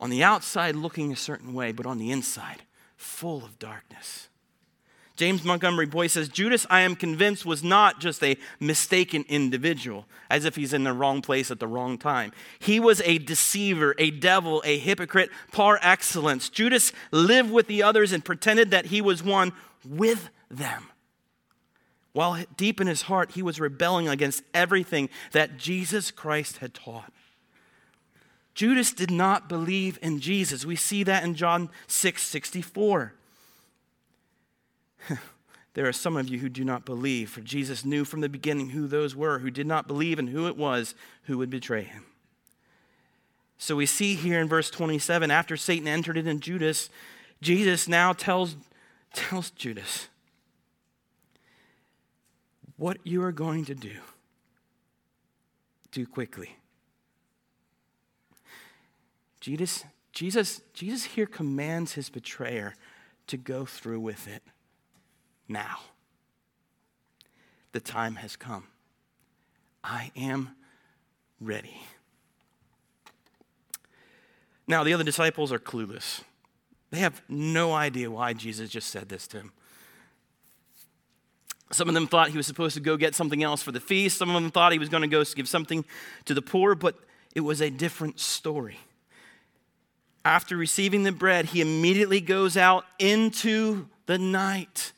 on 0.00 0.10
the 0.10 0.22
outside 0.22 0.76
looking 0.76 1.12
a 1.12 1.16
certain 1.16 1.54
way, 1.54 1.72
but 1.72 1.86
on 1.86 1.98
the 1.98 2.10
inside, 2.10 2.62
full 2.96 3.44
of 3.44 3.58
darkness. 3.58 4.28
James 5.18 5.42
Montgomery 5.42 5.86
Boice 5.86 6.12
says 6.12 6.28
Judas, 6.28 6.64
I 6.70 6.82
am 6.82 6.94
convinced, 6.94 7.44
was 7.44 7.64
not 7.64 7.98
just 7.98 8.22
a 8.22 8.38
mistaken 8.60 9.24
individual, 9.28 10.06
as 10.30 10.44
if 10.44 10.54
he's 10.54 10.72
in 10.72 10.84
the 10.84 10.92
wrong 10.92 11.22
place 11.22 11.50
at 11.50 11.58
the 11.58 11.66
wrong 11.66 11.98
time. 11.98 12.32
He 12.60 12.78
was 12.78 13.02
a 13.04 13.18
deceiver, 13.18 13.96
a 13.98 14.12
devil, 14.12 14.62
a 14.64 14.78
hypocrite 14.78 15.30
par 15.50 15.80
excellence. 15.82 16.48
Judas 16.48 16.92
lived 17.10 17.50
with 17.50 17.66
the 17.66 17.82
others 17.82 18.12
and 18.12 18.24
pretended 18.24 18.70
that 18.70 18.86
he 18.86 19.00
was 19.00 19.20
one 19.20 19.52
with 19.84 20.30
them. 20.48 20.84
While 22.12 22.44
deep 22.56 22.80
in 22.80 22.86
his 22.86 23.02
heart, 23.02 23.32
he 23.32 23.42
was 23.42 23.58
rebelling 23.58 24.08
against 24.08 24.44
everything 24.54 25.08
that 25.32 25.56
Jesus 25.56 26.12
Christ 26.12 26.58
had 26.58 26.74
taught. 26.74 27.12
Judas 28.58 28.92
did 28.92 29.12
not 29.12 29.48
believe 29.48 30.00
in 30.02 30.18
Jesus. 30.18 30.66
We 30.66 30.74
see 30.74 31.04
that 31.04 31.22
in 31.22 31.36
John 31.36 31.70
6 31.86 32.20
64. 32.20 33.14
there 35.74 35.86
are 35.86 35.92
some 35.92 36.16
of 36.16 36.28
you 36.28 36.40
who 36.40 36.48
do 36.48 36.64
not 36.64 36.84
believe, 36.84 37.30
for 37.30 37.40
Jesus 37.40 37.84
knew 37.84 38.04
from 38.04 38.20
the 38.20 38.28
beginning 38.28 38.70
who 38.70 38.88
those 38.88 39.14
were 39.14 39.38
who 39.38 39.52
did 39.52 39.68
not 39.68 39.86
believe 39.86 40.18
and 40.18 40.30
who 40.30 40.48
it 40.48 40.56
was 40.56 40.96
who 41.26 41.38
would 41.38 41.50
betray 41.50 41.84
him. 41.84 42.04
So 43.58 43.76
we 43.76 43.86
see 43.86 44.16
here 44.16 44.40
in 44.40 44.48
verse 44.48 44.70
27, 44.70 45.30
after 45.30 45.56
Satan 45.56 45.86
entered 45.86 46.16
it 46.16 46.26
in 46.26 46.40
Judas, 46.40 46.90
Jesus 47.40 47.86
now 47.86 48.12
tells, 48.12 48.56
tells 49.14 49.50
Judas 49.50 50.08
what 52.76 52.98
you 53.04 53.22
are 53.22 53.30
going 53.30 53.66
to 53.66 53.76
do. 53.76 53.98
Do 55.92 56.04
quickly. 56.08 56.56
Jesus, 59.40 59.84
Jesus, 60.12 60.60
Jesus 60.74 61.04
here 61.04 61.26
commands 61.26 61.92
his 61.92 62.10
betrayer 62.10 62.74
to 63.28 63.36
go 63.36 63.64
through 63.64 64.00
with 64.00 64.26
it 64.26 64.42
now. 65.48 65.78
The 67.72 67.80
time 67.80 68.16
has 68.16 68.36
come. 68.36 68.64
I 69.84 70.10
am 70.16 70.50
ready. 71.40 71.80
Now, 74.66 74.84
the 74.84 74.92
other 74.92 75.04
disciples 75.04 75.52
are 75.52 75.58
clueless. 75.58 76.22
They 76.90 76.98
have 76.98 77.22
no 77.28 77.72
idea 77.72 78.10
why 78.10 78.32
Jesus 78.32 78.70
just 78.70 78.88
said 78.88 79.08
this 79.08 79.26
to 79.28 79.38
him. 79.38 79.52
Some 81.70 81.88
of 81.88 81.94
them 81.94 82.06
thought 82.06 82.30
he 82.30 82.36
was 82.36 82.46
supposed 82.46 82.74
to 82.74 82.80
go 82.80 82.96
get 82.96 83.14
something 83.14 83.42
else 83.42 83.62
for 83.62 83.72
the 83.72 83.80
feast. 83.80 84.18
Some 84.18 84.30
of 84.34 84.42
them 84.42 84.50
thought 84.50 84.72
he 84.72 84.78
was 84.78 84.88
going 84.88 85.02
to 85.02 85.08
go 85.08 85.22
give 85.22 85.48
something 85.48 85.84
to 86.24 86.32
the 86.32 86.40
poor, 86.40 86.74
but 86.74 86.96
it 87.34 87.40
was 87.40 87.60
a 87.60 87.70
different 87.70 88.18
story 88.18 88.78
after 90.28 90.58
receiving 90.58 91.04
the 91.04 91.10
bread, 91.10 91.46
he 91.46 91.62
immediately 91.62 92.20
goes 92.20 92.54
out 92.58 92.84
into 92.98 93.88
the 94.04 94.18
night. 94.18 94.92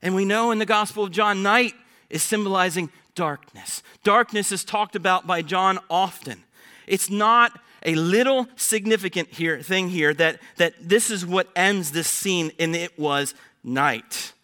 And 0.00 0.14
we 0.14 0.24
know 0.24 0.52
in 0.52 0.60
the 0.60 0.64
Gospel 0.64 1.02
of 1.02 1.10
John, 1.10 1.42
night 1.42 1.74
is 2.08 2.22
symbolizing 2.22 2.90
darkness. 3.16 3.82
Darkness 4.04 4.52
is 4.52 4.64
talked 4.64 4.94
about 4.94 5.26
by 5.26 5.42
John 5.42 5.80
often. 5.90 6.44
It's 6.86 7.10
not 7.10 7.58
a 7.82 7.96
little 7.96 8.46
significant 8.54 9.30
here 9.30 9.60
thing 9.60 9.88
here 9.88 10.14
that, 10.14 10.40
that 10.56 10.74
this 10.80 11.10
is 11.10 11.26
what 11.26 11.48
ends 11.56 11.90
this 11.90 12.06
scene, 12.06 12.52
and 12.60 12.76
it 12.76 12.96
was 12.96 13.34
night. 13.64 14.34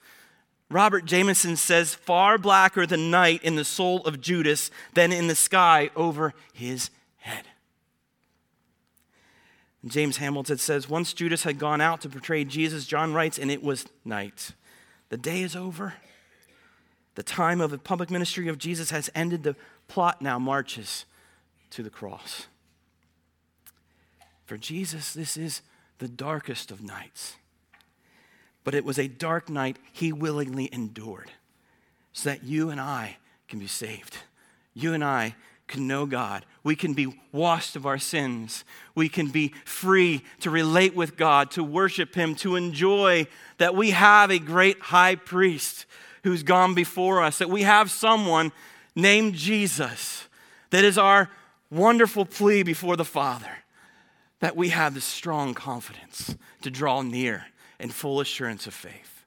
Robert 0.69 1.05
Jamieson 1.05 1.55
says, 1.55 1.95
far 1.95 2.37
blacker 2.37 2.85
the 2.85 2.97
night 2.97 3.45
in 3.45 3.55
the 3.55 3.65
soul 3.65 4.01
of 4.01 4.21
Judas 4.21 4.73
than 4.95 5.13
in 5.13 5.29
the 5.29 5.37
sky 5.37 5.91
over 5.95 6.35
his 6.53 6.91
head. 7.19 7.45
James 9.87 10.19
Hamilton 10.19 10.59
says, 10.59 10.89
Once 10.89 11.13
Judas 11.13 11.43
had 11.43 11.59
gone 11.59 11.81
out 11.81 12.01
to 12.03 12.09
betray 12.09 12.45
Jesus, 12.45 12.87
John 12.87 13.13
writes, 13.13 13.39
and 13.39 13.51
it 13.51 13.63
was 13.63 13.87
night. 14.05 14.53
The 15.09 15.17
day 15.17 15.43
is 15.43 15.57
over. 15.57 15.95
The 17.15 17.23
time 17.23 17.61
of 17.61 17.71
the 17.71 17.79
public 17.79 18.11
ministry 18.11 18.49
of 18.49 18.59
Jesus 18.59 18.91
has 18.91 19.11
ended. 19.15 19.43
The 19.43 19.57
plot 19.89 20.23
now 20.23 20.39
marches 20.39 21.05
to 21.71 21.83
the 21.83 21.91
cross. 21.91 22.47
For 24.45 24.57
Jesus, 24.57 25.13
this 25.13 25.37
is 25.37 25.63
the 25.99 26.09
darkest 26.09 26.71
of 26.71 26.83
nights. 26.83 27.37
But 28.65 28.75
it 28.75 28.85
was 28.85 28.99
a 28.99 29.09
dark 29.09 29.49
night 29.49 29.79
he 29.93 30.13
willingly 30.13 30.69
endured 30.73 31.33
so 32.13 32.31
that 32.31 32.45
you 32.45 32.71
and 32.71 32.81
I 32.81 33.17
can 33.49 33.59
be 33.59 33.67
saved. 33.67 34.19
You 34.75 34.95
and 34.95 35.03
I 35.03 35.35
can 35.73 35.89
know 35.89 36.05
God. 36.05 36.45
We 36.63 36.77
can 36.77 36.93
be 36.93 37.19
washed 37.33 37.77
of 37.77 37.87
our 37.87 37.99
sins. 37.99 38.63
We 38.95 39.09
can 39.09 39.29
be 39.29 39.55
free 39.65 40.23
to 40.41 40.51
relate 40.51 40.95
with 40.95 41.17
God, 41.17 41.51
to 41.53 41.65
worship 41.65 42.15
Him, 42.15 42.35
to 42.37 42.57
enjoy 42.57 43.27
that 43.57 43.75
we 43.75 43.93
have 43.93 44.31
a 44.31 44.39
great 44.39 44.79
high 44.81 45.15
priest 45.15 45.87
who's 46.25 46.43
gone 46.43 46.75
before 46.75 47.23
us, 47.23 47.39
that 47.39 47.49
we 47.49 47.63
have 47.63 47.91
someone 47.91 48.53
named 48.95 49.35
Jesus 49.35 50.29
that 50.69 50.85
is 50.85 50.99
our 50.99 51.31
wonderful 51.71 52.27
plea 52.27 52.63
before 52.63 52.97
the 52.97 53.05
Father, 53.05 53.65
that 54.41 54.55
we 54.55 54.69
have 54.69 54.93
the 54.93 55.01
strong 55.01 55.55
confidence 55.55 56.37
to 56.61 56.71
draw 56.71 57.01
near 57.01 57.47
in 57.81 57.89
full 57.89 58.21
assurance 58.21 58.67
of 58.67 58.75
faith. 58.75 59.25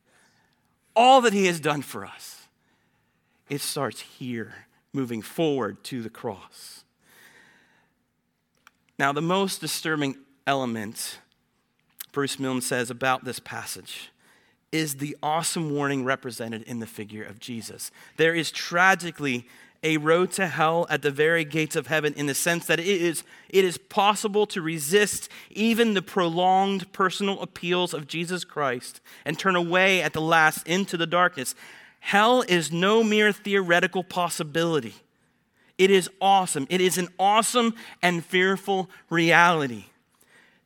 All 0.95 1.21
that 1.21 1.33
He 1.33 1.47
has 1.47 1.59
done 1.59 1.81
for 1.81 2.05
us, 2.05 2.47
it 3.49 3.61
starts 3.61 4.01
here 4.01 4.67
moving 4.95 5.21
forward 5.21 5.83
to 5.83 6.01
the 6.01 6.09
cross. 6.09 6.83
Now, 8.97 9.11
the 9.11 9.21
most 9.21 9.59
disturbing 9.59 10.15
element, 10.47 11.19
Bruce 12.13 12.39
Milne 12.39 12.61
says 12.61 12.89
about 12.89 13.25
this 13.25 13.39
passage, 13.39 14.09
is 14.71 14.95
the 14.95 15.15
awesome 15.21 15.71
warning 15.71 16.03
represented 16.05 16.63
in 16.63 16.79
the 16.79 16.87
figure 16.87 17.23
of 17.23 17.39
Jesus. 17.39 17.91
There 18.17 18.33
is 18.33 18.51
tragically 18.51 19.47
a 19.83 19.97
road 19.97 20.31
to 20.31 20.47
hell 20.47 20.87
at 20.89 21.01
the 21.01 21.11
very 21.11 21.45
gates 21.45 21.75
of 21.75 21.87
heaven 21.87 22.13
in 22.15 22.25
the 22.25 22.33
sense 22.33 22.65
that 22.65 22.79
it 22.79 22.87
is, 22.87 23.23
it 23.49 23.63
is 23.63 23.77
possible 23.77 24.47
to 24.47 24.61
resist 24.61 25.29
even 25.51 25.93
the 25.93 26.01
prolonged 26.01 26.91
personal 26.91 27.39
appeals 27.41 27.93
of 27.93 28.07
Jesus 28.07 28.43
Christ 28.43 28.99
and 29.25 29.37
turn 29.37 29.55
away 29.55 30.01
at 30.01 30.13
the 30.13 30.21
last 30.21 30.67
into 30.67 30.97
the 30.97 31.05
darkness. 31.05 31.53
Hell 32.05 32.43
is 32.47 32.71
no 32.71 33.03
mere 33.03 33.31
theoretical 33.31 34.03
possibility. 34.03 34.93
It 35.75 35.89
is 35.89 36.07
awesome. 36.21 36.67
It 36.69 36.79
is 36.79 36.99
an 36.99 37.07
awesome 37.17 37.73
and 37.99 38.23
fearful 38.23 38.91
reality. 39.09 39.85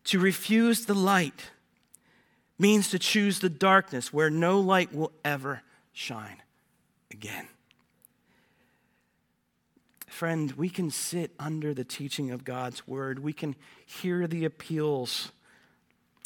To 0.03 0.19
refuse 0.19 0.85
the 0.85 0.93
light 0.93 1.51
means 2.57 2.89
to 2.89 2.99
choose 2.99 3.39
the 3.39 3.47
darkness 3.47 4.11
where 4.11 4.29
no 4.29 4.59
light 4.59 4.93
will 4.93 5.13
ever 5.23 5.61
shine 5.93 6.41
again. 7.09 7.47
friend, 10.07 10.51
we 10.57 10.69
can 10.69 10.91
sit 10.91 11.31
under 11.39 11.73
the 11.73 11.85
teaching 11.85 12.31
of 12.31 12.43
God's 12.43 12.85
word. 12.85 13.19
We 13.19 13.31
can 13.31 13.55
hear 13.85 14.27
the 14.27 14.43
appeals 14.43 15.31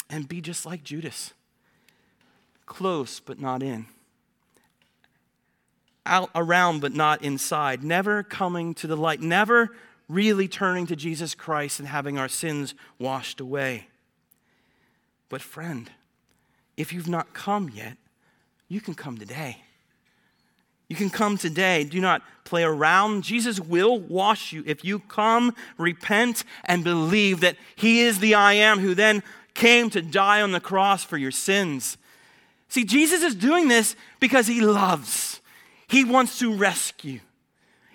and 0.10 0.28
be 0.28 0.42
just 0.42 0.66
like 0.66 0.84
Judas 0.84 1.34
close 2.66 3.20
but 3.20 3.40
not 3.40 3.62
in, 3.62 3.86
out 6.06 6.30
around 6.36 6.82
but 6.82 6.94
not 6.94 7.24
inside, 7.24 7.84
never 7.84 8.24
coming 8.24 8.74
to 8.76 8.88
the 8.88 8.98
light, 8.98 9.22
never 9.22 9.76
really 10.10 10.48
turning 10.48 10.86
to 10.88 10.96
Jesus 10.96 11.34
Christ 11.34 11.80
and 11.80 11.88
having 11.88 12.18
our 12.18 12.28
sins 12.28 12.76
washed 13.00 13.40
away. 13.40 13.88
But, 15.30 15.42
friend, 15.42 15.90
if 16.78 16.94
you've 16.94 17.08
not 17.08 17.34
come 17.34 17.70
yet, 17.70 17.98
you 18.68 18.82
can 18.82 18.94
come 18.94 19.18
today. 19.18 19.64
You 20.90 20.96
can 20.96 21.10
come 21.10 21.38
today. 21.38 21.84
Do 21.86 22.00
not 22.00 22.22
play 22.44 22.64
around. 22.64 23.24
Jesus 23.24 23.60
will 23.60 24.00
wash 24.00 24.52
you 24.52 24.64
if 24.66 24.84
you 24.84 25.00
come, 25.00 25.56
repent, 25.78 26.44
and 26.66 26.84
believe 26.84 27.40
that 27.40 27.56
He 27.76 28.02
is 28.02 28.20
the 28.20 28.36
I 28.36 28.54
am 28.54 28.80
who 28.80 28.94
then 28.94 29.24
came 29.54 29.90
to 29.92 30.02
die 30.02 30.42
on 30.42 30.52
the 30.52 30.60
cross 30.60 31.04
for 31.04 31.18
your 31.18 31.32
sins. 31.32 31.98
See, 32.68 32.84
Jesus 32.84 33.22
is 33.22 33.36
doing 33.36 33.68
this 33.68 33.96
because 34.20 34.48
He 34.48 34.62
loves, 34.62 35.42
He 35.94 36.04
wants 36.04 36.40
to 36.40 36.54
rescue. 36.54 37.20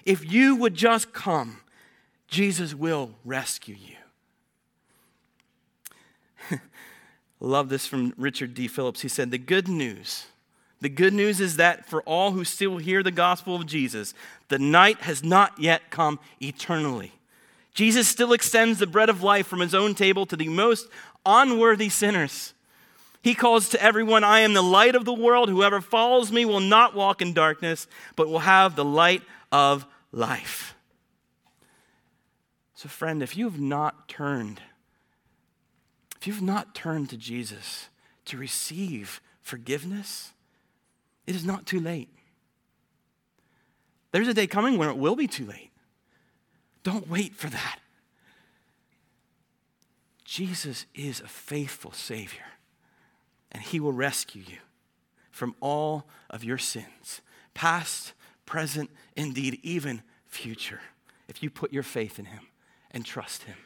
If 0.04 0.30
you 0.30 0.56
would 0.56 0.74
just 0.74 1.12
come, 1.12 1.60
Jesus 2.28 2.74
will 2.74 3.10
rescue 3.24 3.76
you. 6.50 6.58
Love 7.40 7.68
this 7.68 7.86
from 7.86 8.14
Richard 8.16 8.54
D. 8.54 8.68
Phillips. 8.68 9.02
He 9.02 9.08
said, 9.08 9.30
The 9.30 9.38
good 9.38 9.68
news 9.68 10.26
the 10.80 10.88
good 10.88 11.12
news 11.12 11.40
is 11.40 11.56
that 11.56 11.86
for 11.86 12.02
all 12.02 12.32
who 12.32 12.44
still 12.44 12.78
hear 12.78 13.02
the 13.02 13.10
gospel 13.10 13.56
of 13.56 13.66
Jesus, 13.66 14.14
the 14.48 14.58
night 14.58 15.00
has 15.02 15.24
not 15.24 15.58
yet 15.58 15.90
come 15.90 16.20
eternally. 16.40 17.12
Jesus 17.74 18.06
still 18.08 18.32
extends 18.32 18.78
the 18.78 18.86
bread 18.86 19.08
of 19.08 19.22
life 19.22 19.46
from 19.46 19.60
his 19.60 19.74
own 19.74 19.94
table 19.94 20.24
to 20.26 20.36
the 20.36 20.48
most 20.48 20.88
unworthy 21.26 21.88
sinners. 21.88 22.54
He 23.28 23.34
calls 23.34 23.68
to 23.68 23.82
everyone, 23.82 24.24
I 24.24 24.40
am 24.40 24.54
the 24.54 24.62
light 24.62 24.94
of 24.94 25.04
the 25.04 25.12
world. 25.12 25.50
Whoever 25.50 25.82
follows 25.82 26.32
me 26.32 26.46
will 26.46 26.60
not 26.60 26.94
walk 26.94 27.20
in 27.20 27.34
darkness, 27.34 27.86
but 28.16 28.26
will 28.26 28.38
have 28.38 28.74
the 28.74 28.86
light 28.86 29.20
of 29.52 29.84
life. 30.12 30.74
So, 32.72 32.88
friend, 32.88 33.22
if 33.22 33.36
you 33.36 33.44
have 33.44 33.60
not 33.60 34.08
turned, 34.08 34.62
if 36.18 36.26
you've 36.26 36.40
not 36.40 36.74
turned 36.74 37.10
to 37.10 37.18
Jesus 37.18 37.90
to 38.24 38.38
receive 38.38 39.20
forgiveness, 39.42 40.32
it 41.26 41.36
is 41.36 41.44
not 41.44 41.66
too 41.66 41.80
late. 41.80 42.08
There's 44.10 44.28
a 44.28 44.32
day 44.32 44.46
coming 44.46 44.78
when 44.78 44.88
it 44.88 44.96
will 44.96 45.16
be 45.16 45.26
too 45.26 45.44
late. 45.44 45.70
Don't 46.82 47.10
wait 47.10 47.34
for 47.34 47.50
that. 47.50 47.80
Jesus 50.24 50.86
is 50.94 51.20
a 51.20 51.28
faithful 51.28 51.92
Savior, 51.92 52.46
and 53.52 53.62
He 53.62 53.80
will 53.80 53.92
rescue 53.92 54.42
you 54.46 54.58
from 55.30 55.54
all 55.60 56.08
of 56.30 56.44
your 56.44 56.58
sins, 56.58 57.20
past, 57.54 58.12
present, 58.46 58.90
indeed, 59.16 59.60
even 59.62 60.02
future, 60.26 60.80
if 61.28 61.42
you 61.42 61.50
put 61.50 61.72
your 61.72 61.82
faith 61.82 62.18
in 62.18 62.26
Him 62.26 62.48
and 62.90 63.04
trust 63.04 63.44
Him. 63.44 63.56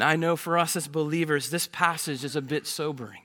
Now, 0.00 0.08
I 0.08 0.16
know 0.16 0.36
for 0.36 0.58
us 0.58 0.74
as 0.74 0.88
believers, 0.88 1.50
this 1.50 1.68
passage 1.68 2.24
is 2.24 2.34
a 2.34 2.42
bit 2.42 2.66
sobering. 2.66 3.22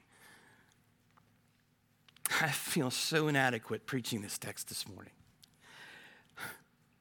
I 2.41 2.49
feel 2.49 2.91
so 2.91 3.27
inadequate 3.27 3.85
preaching 3.85 4.21
this 4.21 4.37
text 4.37 4.69
this 4.69 4.87
morning. 4.87 5.13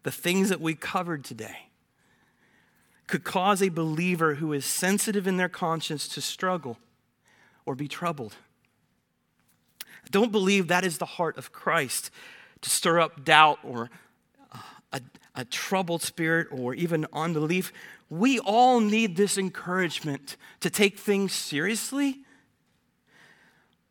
The 0.03 0.13
things 0.13 0.51
that 0.51 0.61
we 0.61 0.75
covered 0.75 1.25
today 1.25 1.71
could 3.07 3.25
cause 3.25 3.61
a 3.61 3.69
believer 3.69 4.37
who 4.37 4.53
is 4.53 4.65
sensitive 4.65 5.27
in 5.27 5.37
their 5.37 5.49
conscience 5.49 6.09
to 6.09 6.21
struggle 6.21 6.79
or 7.67 7.75
be 7.75 7.89
troubled. 7.89 8.35
I 9.83 10.09
don't 10.11 10.33
believe 10.33 10.69
that 10.69 10.85
is 10.85 10.99
the 10.99 11.05
heart 11.05 11.37
of 11.37 11.53
Christ 11.53 12.11
to 12.63 12.71
stir 12.71 13.01
up 13.01 13.25
doubt 13.25 13.59
or 13.63 13.91
a, 14.93 15.01
a 15.35 15.45
troubled 15.45 16.03
spirit 16.03 16.47
or 16.51 16.75
even 16.75 17.07
unbelief. 17.13 17.73
We 18.09 18.39
all 18.39 18.81
need 18.81 19.17
this 19.17 19.37
encouragement 19.37 20.37
to 20.61 20.71
take 20.71 20.99
things 20.99 21.33
seriously 21.33 22.21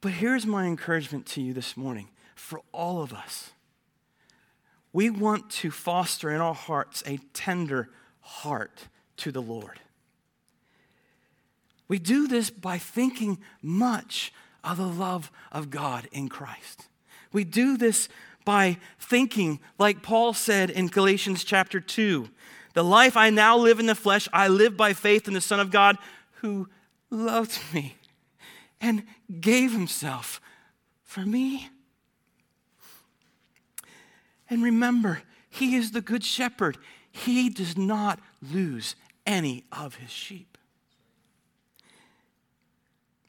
but 0.06 0.14
here's 0.14 0.46
my 0.46 0.66
encouragement 0.68 1.26
to 1.30 1.42
you 1.42 1.52
this 1.52 1.76
morning 1.76 2.10
for 2.36 2.62
all 2.72 3.02
of 3.02 3.12
us. 3.12 3.50
We 4.94 5.10
want 5.10 5.50
to 5.50 5.72
foster 5.72 6.30
in 6.30 6.42
our 6.42 6.54
hearts 6.54 7.02
a 7.08 7.18
tender 7.34 7.90
heart 8.22 8.88
to 9.18 9.32
the 9.32 9.42
Lord. 9.42 9.80
We 11.88 12.00
do 12.00 12.28
this 12.28 12.50
by 12.50 12.78
thinking 12.78 13.40
much 13.62 14.34
of 14.64 14.78
the 14.78 14.88
love 14.88 15.32
of 15.52 15.70
God 15.70 16.08
in 16.12 16.30
Christ. 16.30 16.88
We 17.32 17.44
do 17.44 17.78
this 17.78 18.10
by 18.44 18.78
thinking, 19.00 19.60
like 19.78 20.02
Paul 20.02 20.34
said 20.34 20.70
in 20.70 20.88
Galatians 20.88 21.44
chapter 21.44 21.80
2 21.80 22.30
The 22.74 22.84
life 22.84 23.18
I 23.18 23.30
now 23.30 23.58
live 23.58 23.80
in 23.80 23.86
the 23.86 23.96
flesh, 23.96 24.28
I 24.34 24.48
live 24.48 24.76
by 24.76 24.94
faith 24.94 25.28
in 25.28 25.34
the 25.34 25.42
Son 25.42 25.60
of 25.60 25.72
God 25.72 25.98
who 26.42 26.70
loved 27.10 27.60
me 27.74 27.96
and 28.82 29.04
gave 29.40 29.72
himself 29.72 30.42
for 31.04 31.22
me. 31.22 31.70
And 34.50 34.64
remember, 34.64 35.22
he 35.50 35.76
is 35.76 35.92
the 35.92 36.02
good 36.02 36.24
shepherd. 36.24 36.78
He 37.12 37.50
does 37.50 37.78
not 37.78 38.20
lose 38.42 38.96
any 39.26 39.64
of 39.72 39.96
his 39.96 40.12
sheep. 40.12 40.55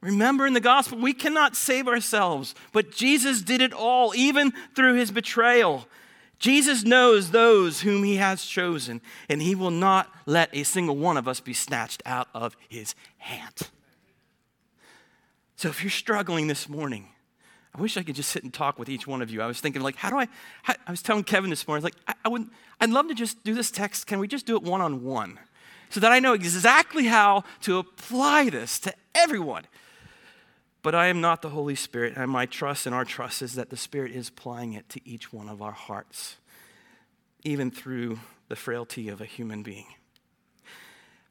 Remember 0.06 0.46
in 0.46 0.52
the 0.52 0.60
gospel, 0.60 0.98
we 0.98 1.12
cannot 1.12 1.56
save 1.56 1.88
ourselves, 1.88 2.54
but 2.70 2.92
Jesus 2.92 3.42
did 3.42 3.60
it 3.60 3.72
all, 3.72 4.14
even 4.14 4.52
through 4.76 4.94
his 4.94 5.10
betrayal. 5.10 5.88
Jesus 6.38 6.84
knows 6.84 7.32
those 7.32 7.80
whom 7.80 8.04
he 8.04 8.14
has 8.14 8.44
chosen, 8.44 9.00
and 9.28 9.42
he 9.42 9.56
will 9.56 9.72
not 9.72 10.08
let 10.24 10.48
a 10.52 10.62
single 10.62 10.96
one 10.96 11.16
of 11.16 11.26
us 11.26 11.40
be 11.40 11.52
snatched 11.52 12.04
out 12.06 12.28
of 12.34 12.56
his 12.68 12.94
hand. 13.18 13.68
So 15.56 15.70
if 15.70 15.82
you're 15.82 15.90
struggling 15.90 16.46
this 16.46 16.68
morning, 16.68 17.08
I 17.74 17.80
wish 17.80 17.96
I 17.96 18.04
could 18.04 18.14
just 18.14 18.30
sit 18.30 18.44
and 18.44 18.54
talk 18.54 18.78
with 18.78 18.88
each 18.88 19.08
one 19.08 19.22
of 19.22 19.30
you. 19.30 19.42
I 19.42 19.46
was 19.48 19.60
thinking, 19.60 19.82
like, 19.82 19.96
how 19.96 20.10
do 20.10 20.18
I? 20.18 20.28
How, 20.62 20.74
I 20.86 20.90
was 20.92 21.02
telling 21.02 21.24
Kevin 21.24 21.50
this 21.50 21.66
morning, 21.66 21.82
like, 21.82 21.96
I, 22.06 22.14
I 22.26 22.28
would, 22.28 22.48
I'd 22.80 22.90
love 22.90 23.08
to 23.08 23.14
just 23.14 23.42
do 23.42 23.54
this 23.54 23.72
text. 23.72 24.06
Can 24.06 24.20
we 24.20 24.28
just 24.28 24.46
do 24.46 24.54
it 24.54 24.62
one 24.62 24.80
on 24.80 25.02
one, 25.02 25.40
so 25.90 25.98
that 25.98 26.12
I 26.12 26.20
know 26.20 26.32
exactly 26.32 27.06
how 27.06 27.42
to 27.62 27.78
apply 27.78 28.50
this 28.50 28.78
to 28.80 28.94
everyone? 29.16 29.64
But 30.86 30.94
I 30.94 31.08
am 31.08 31.20
not 31.20 31.42
the 31.42 31.50
Holy 31.50 31.74
Spirit, 31.74 32.14
and 32.16 32.30
my 32.30 32.46
trust 32.46 32.86
and 32.86 32.94
our 32.94 33.04
trust 33.04 33.42
is 33.42 33.56
that 33.56 33.70
the 33.70 33.76
Spirit 33.76 34.12
is 34.12 34.28
applying 34.28 34.72
it 34.72 34.88
to 34.90 35.00
each 35.04 35.32
one 35.32 35.48
of 35.48 35.60
our 35.60 35.72
hearts, 35.72 36.36
even 37.42 37.72
through 37.72 38.20
the 38.46 38.54
frailty 38.54 39.08
of 39.08 39.20
a 39.20 39.24
human 39.24 39.64
being. 39.64 39.86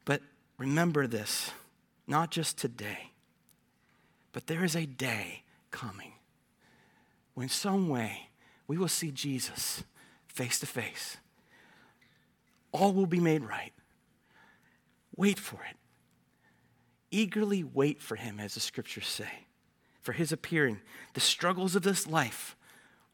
But 0.03 0.21
remember 0.57 1.07
this, 1.07 1.51
not 2.05 2.31
just 2.31 2.57
today 2.57 3.11
but 4.35 4.47
there 4.47 4.65
is 4.65 4.75
a 4.75 4.85
day 4.85 5.43
coming 5.71 6.11
when, 7.35 7.47
some 7.47 7.87
way, 7.87 8.27
we 8.67 8.77
will 8.77 8.89
see 8.89 9.09
Jesus 9.09 9.81
face 10.27 10.59
to 10.59 10.65
face. 10.65 11.15
All 12.73 12.91
will 12.91 13.05
be 13.05 13.21
made 13.21 13.45
right. 13.45 13.71
Wait 15.15 15.39
for 15.39 15.55
it. 15.69 15.77
Eagerly 17.11 17.63
wait 17.63 18.01
for 18.01 18.17
him, 18.17 18.41
as 18.41 18.55
the 18.55 18.59
scriptures 18.59 19.07
say, 19.07 19.44
for 20.05 20.13
his 20.13 20.31
appearing. 20.31 20.79
The 21.15 21.19
struggles 21.19 21.75
of 21.75 21.83
this 21.83 22.07
life 22.07 22.55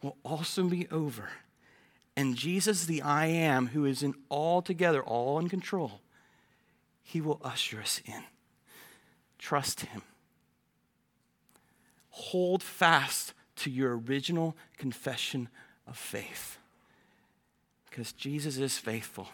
will 0.03 0.17
also 0.23 0.65
be 0.65 0.87
over. 0.91 1.29
And 2.15 2.35
Jesus, 2.35 2.85
the 2.85 3.01
I 3.01 3.25
am, 3.25 3.67
who 3.67 3.85
is 3.85 4.03
in 4.03 4.13
all 4.29 4.61
together, 4.61 5.01
all 5.01 5.39
in 5.39 5.49
control, 5.49 6.01
he 7.01 7.21
will 7.21 7.41
usher 7.43 7.79
us 7.79 7.99
in. 8.05 8.23
Trust 9.39 9.81
him 9.81 10.03
hold 12.11 12.61
fast 12.61 13.33
to 13.55 13.69
your 13.69 13.97
original 13.97 14.55
confession 14.77 15.49
of 15.87 15.97
faith. 15.97 16.59
Because 17.89 18.13
Jesus 18.13 18.57
is 18.57 18.77
faithful, 18.77 19.27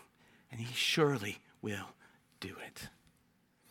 and 0.52 0.62
he 0.62 0.74
surely 0.74 1.40
will 1.62 1.90
do 2.40 2.56
it. 2.66 2.90